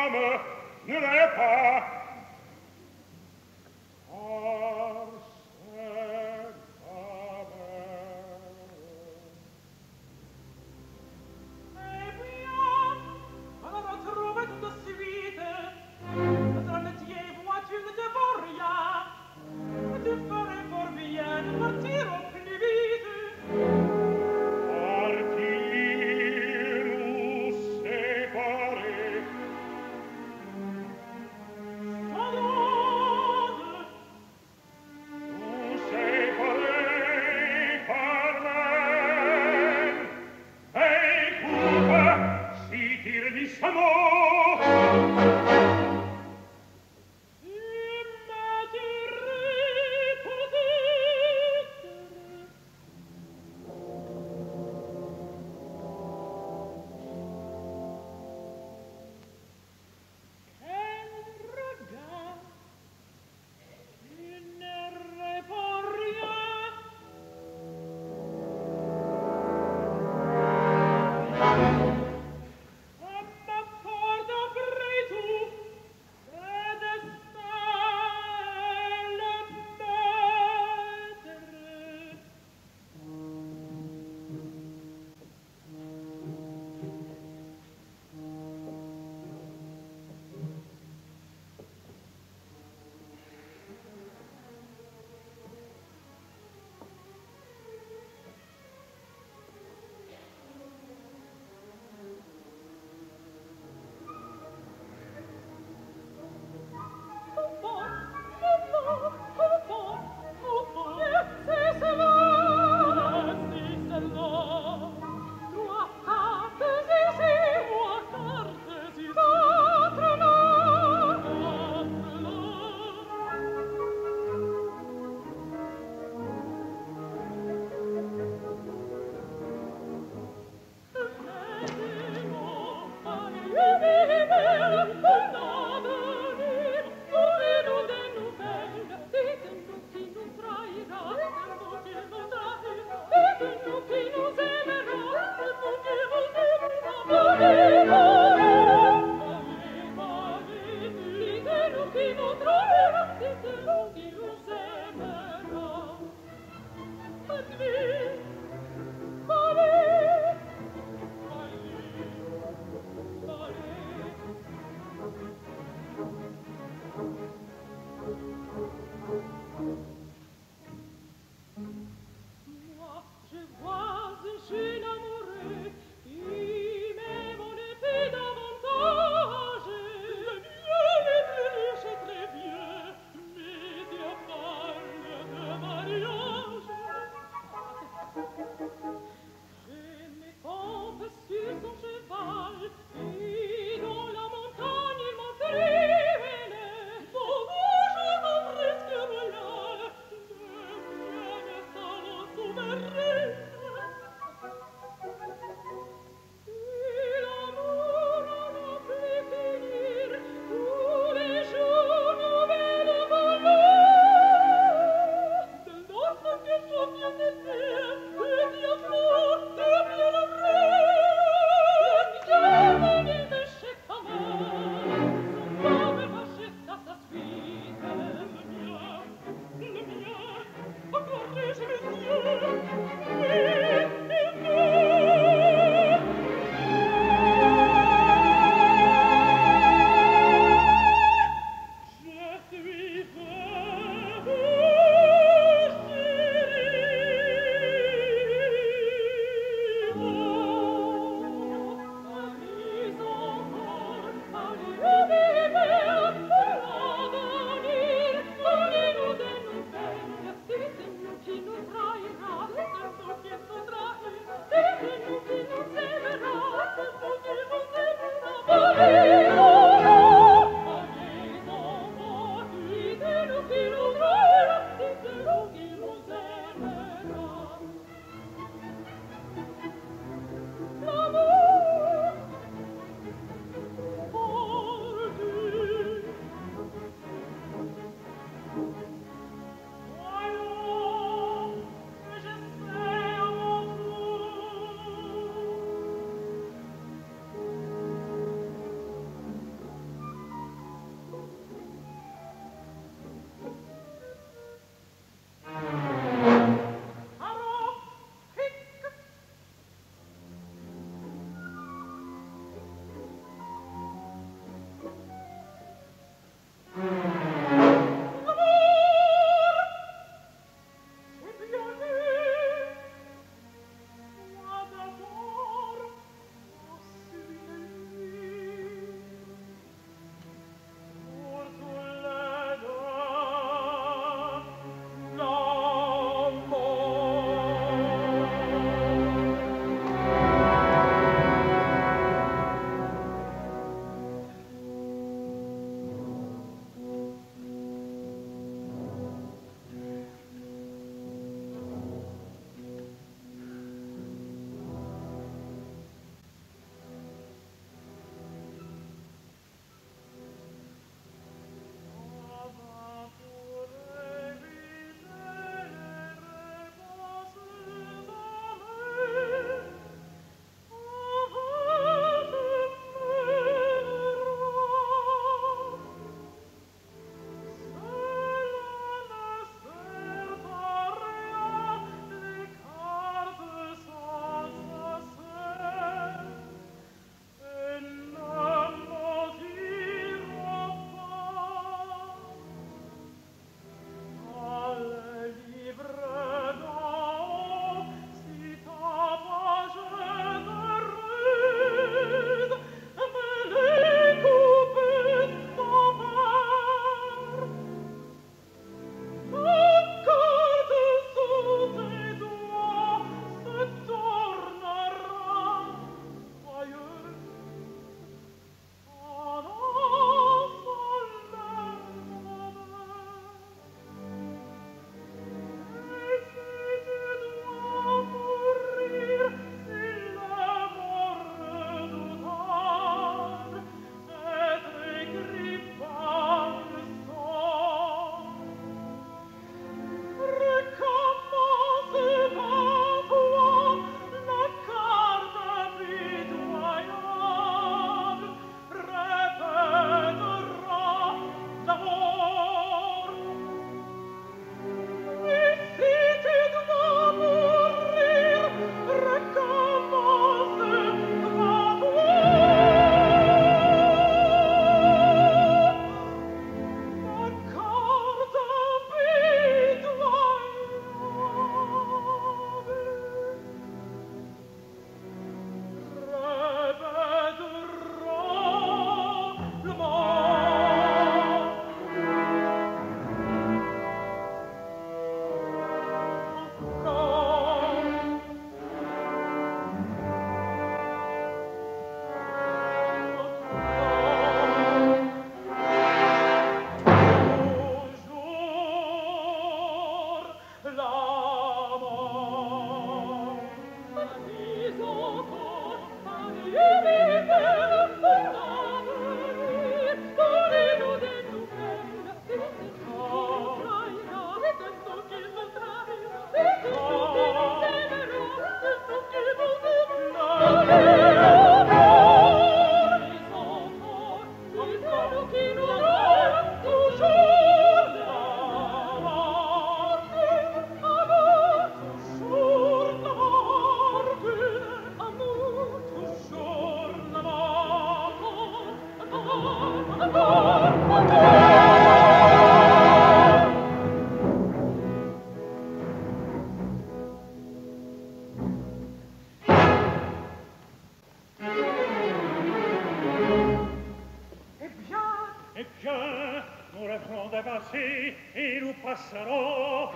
Et 555.59 555.67
bien, 555.83 556.45
nous 556.73 556.85
reprends 556.85 557.29
d'un 557.31 557.43
passé 557.43 558.15
et 558.37 558.61
nous 558.61 558.73
passerons, 558.75 559.89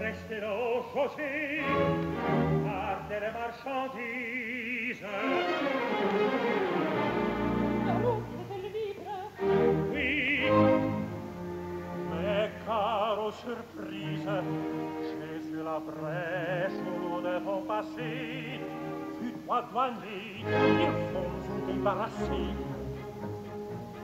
resterons 0.00 0.78
aux 0.78 0.82
chaussées, 0.92 1.62
par 2.64 2.98
des 3.08 3.20
marchandises. 3.30 5.06
La 7.86 7.94
route 7.94 8.24
est-elle 8.40 8.68
libre 8.72 9.16
Oui, 9.92 10.50
mais 12.10 12.50
car 12.66 13.18
aux 13.24 13.30
j'ai 13.30 13.54
vu 15.48 15.58
la 15.62 15.78
brèche 15.78 16.78
où 16.84 16.86
nous 17.08 17.20
devons 17.20 17.62
passer, 17.62 18.58
tu 19.20 19.26
dois 19.46 19.62
douaner, 19.70 20.40
il 20.40 20.44
faut 21.12 21.30
vous 21.38 21.60
débarrasser. 21.72 22.48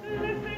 Les 0.05 0.54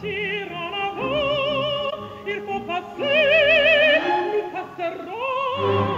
partir 0.00 0.46
en 0.52 0.72
avant, 0.72 1.90
il 2.26 2.40
faut 2.42 2.60
passer, 2.60 4.00
nous 4.32 4.50
passerons. 4.52 5.97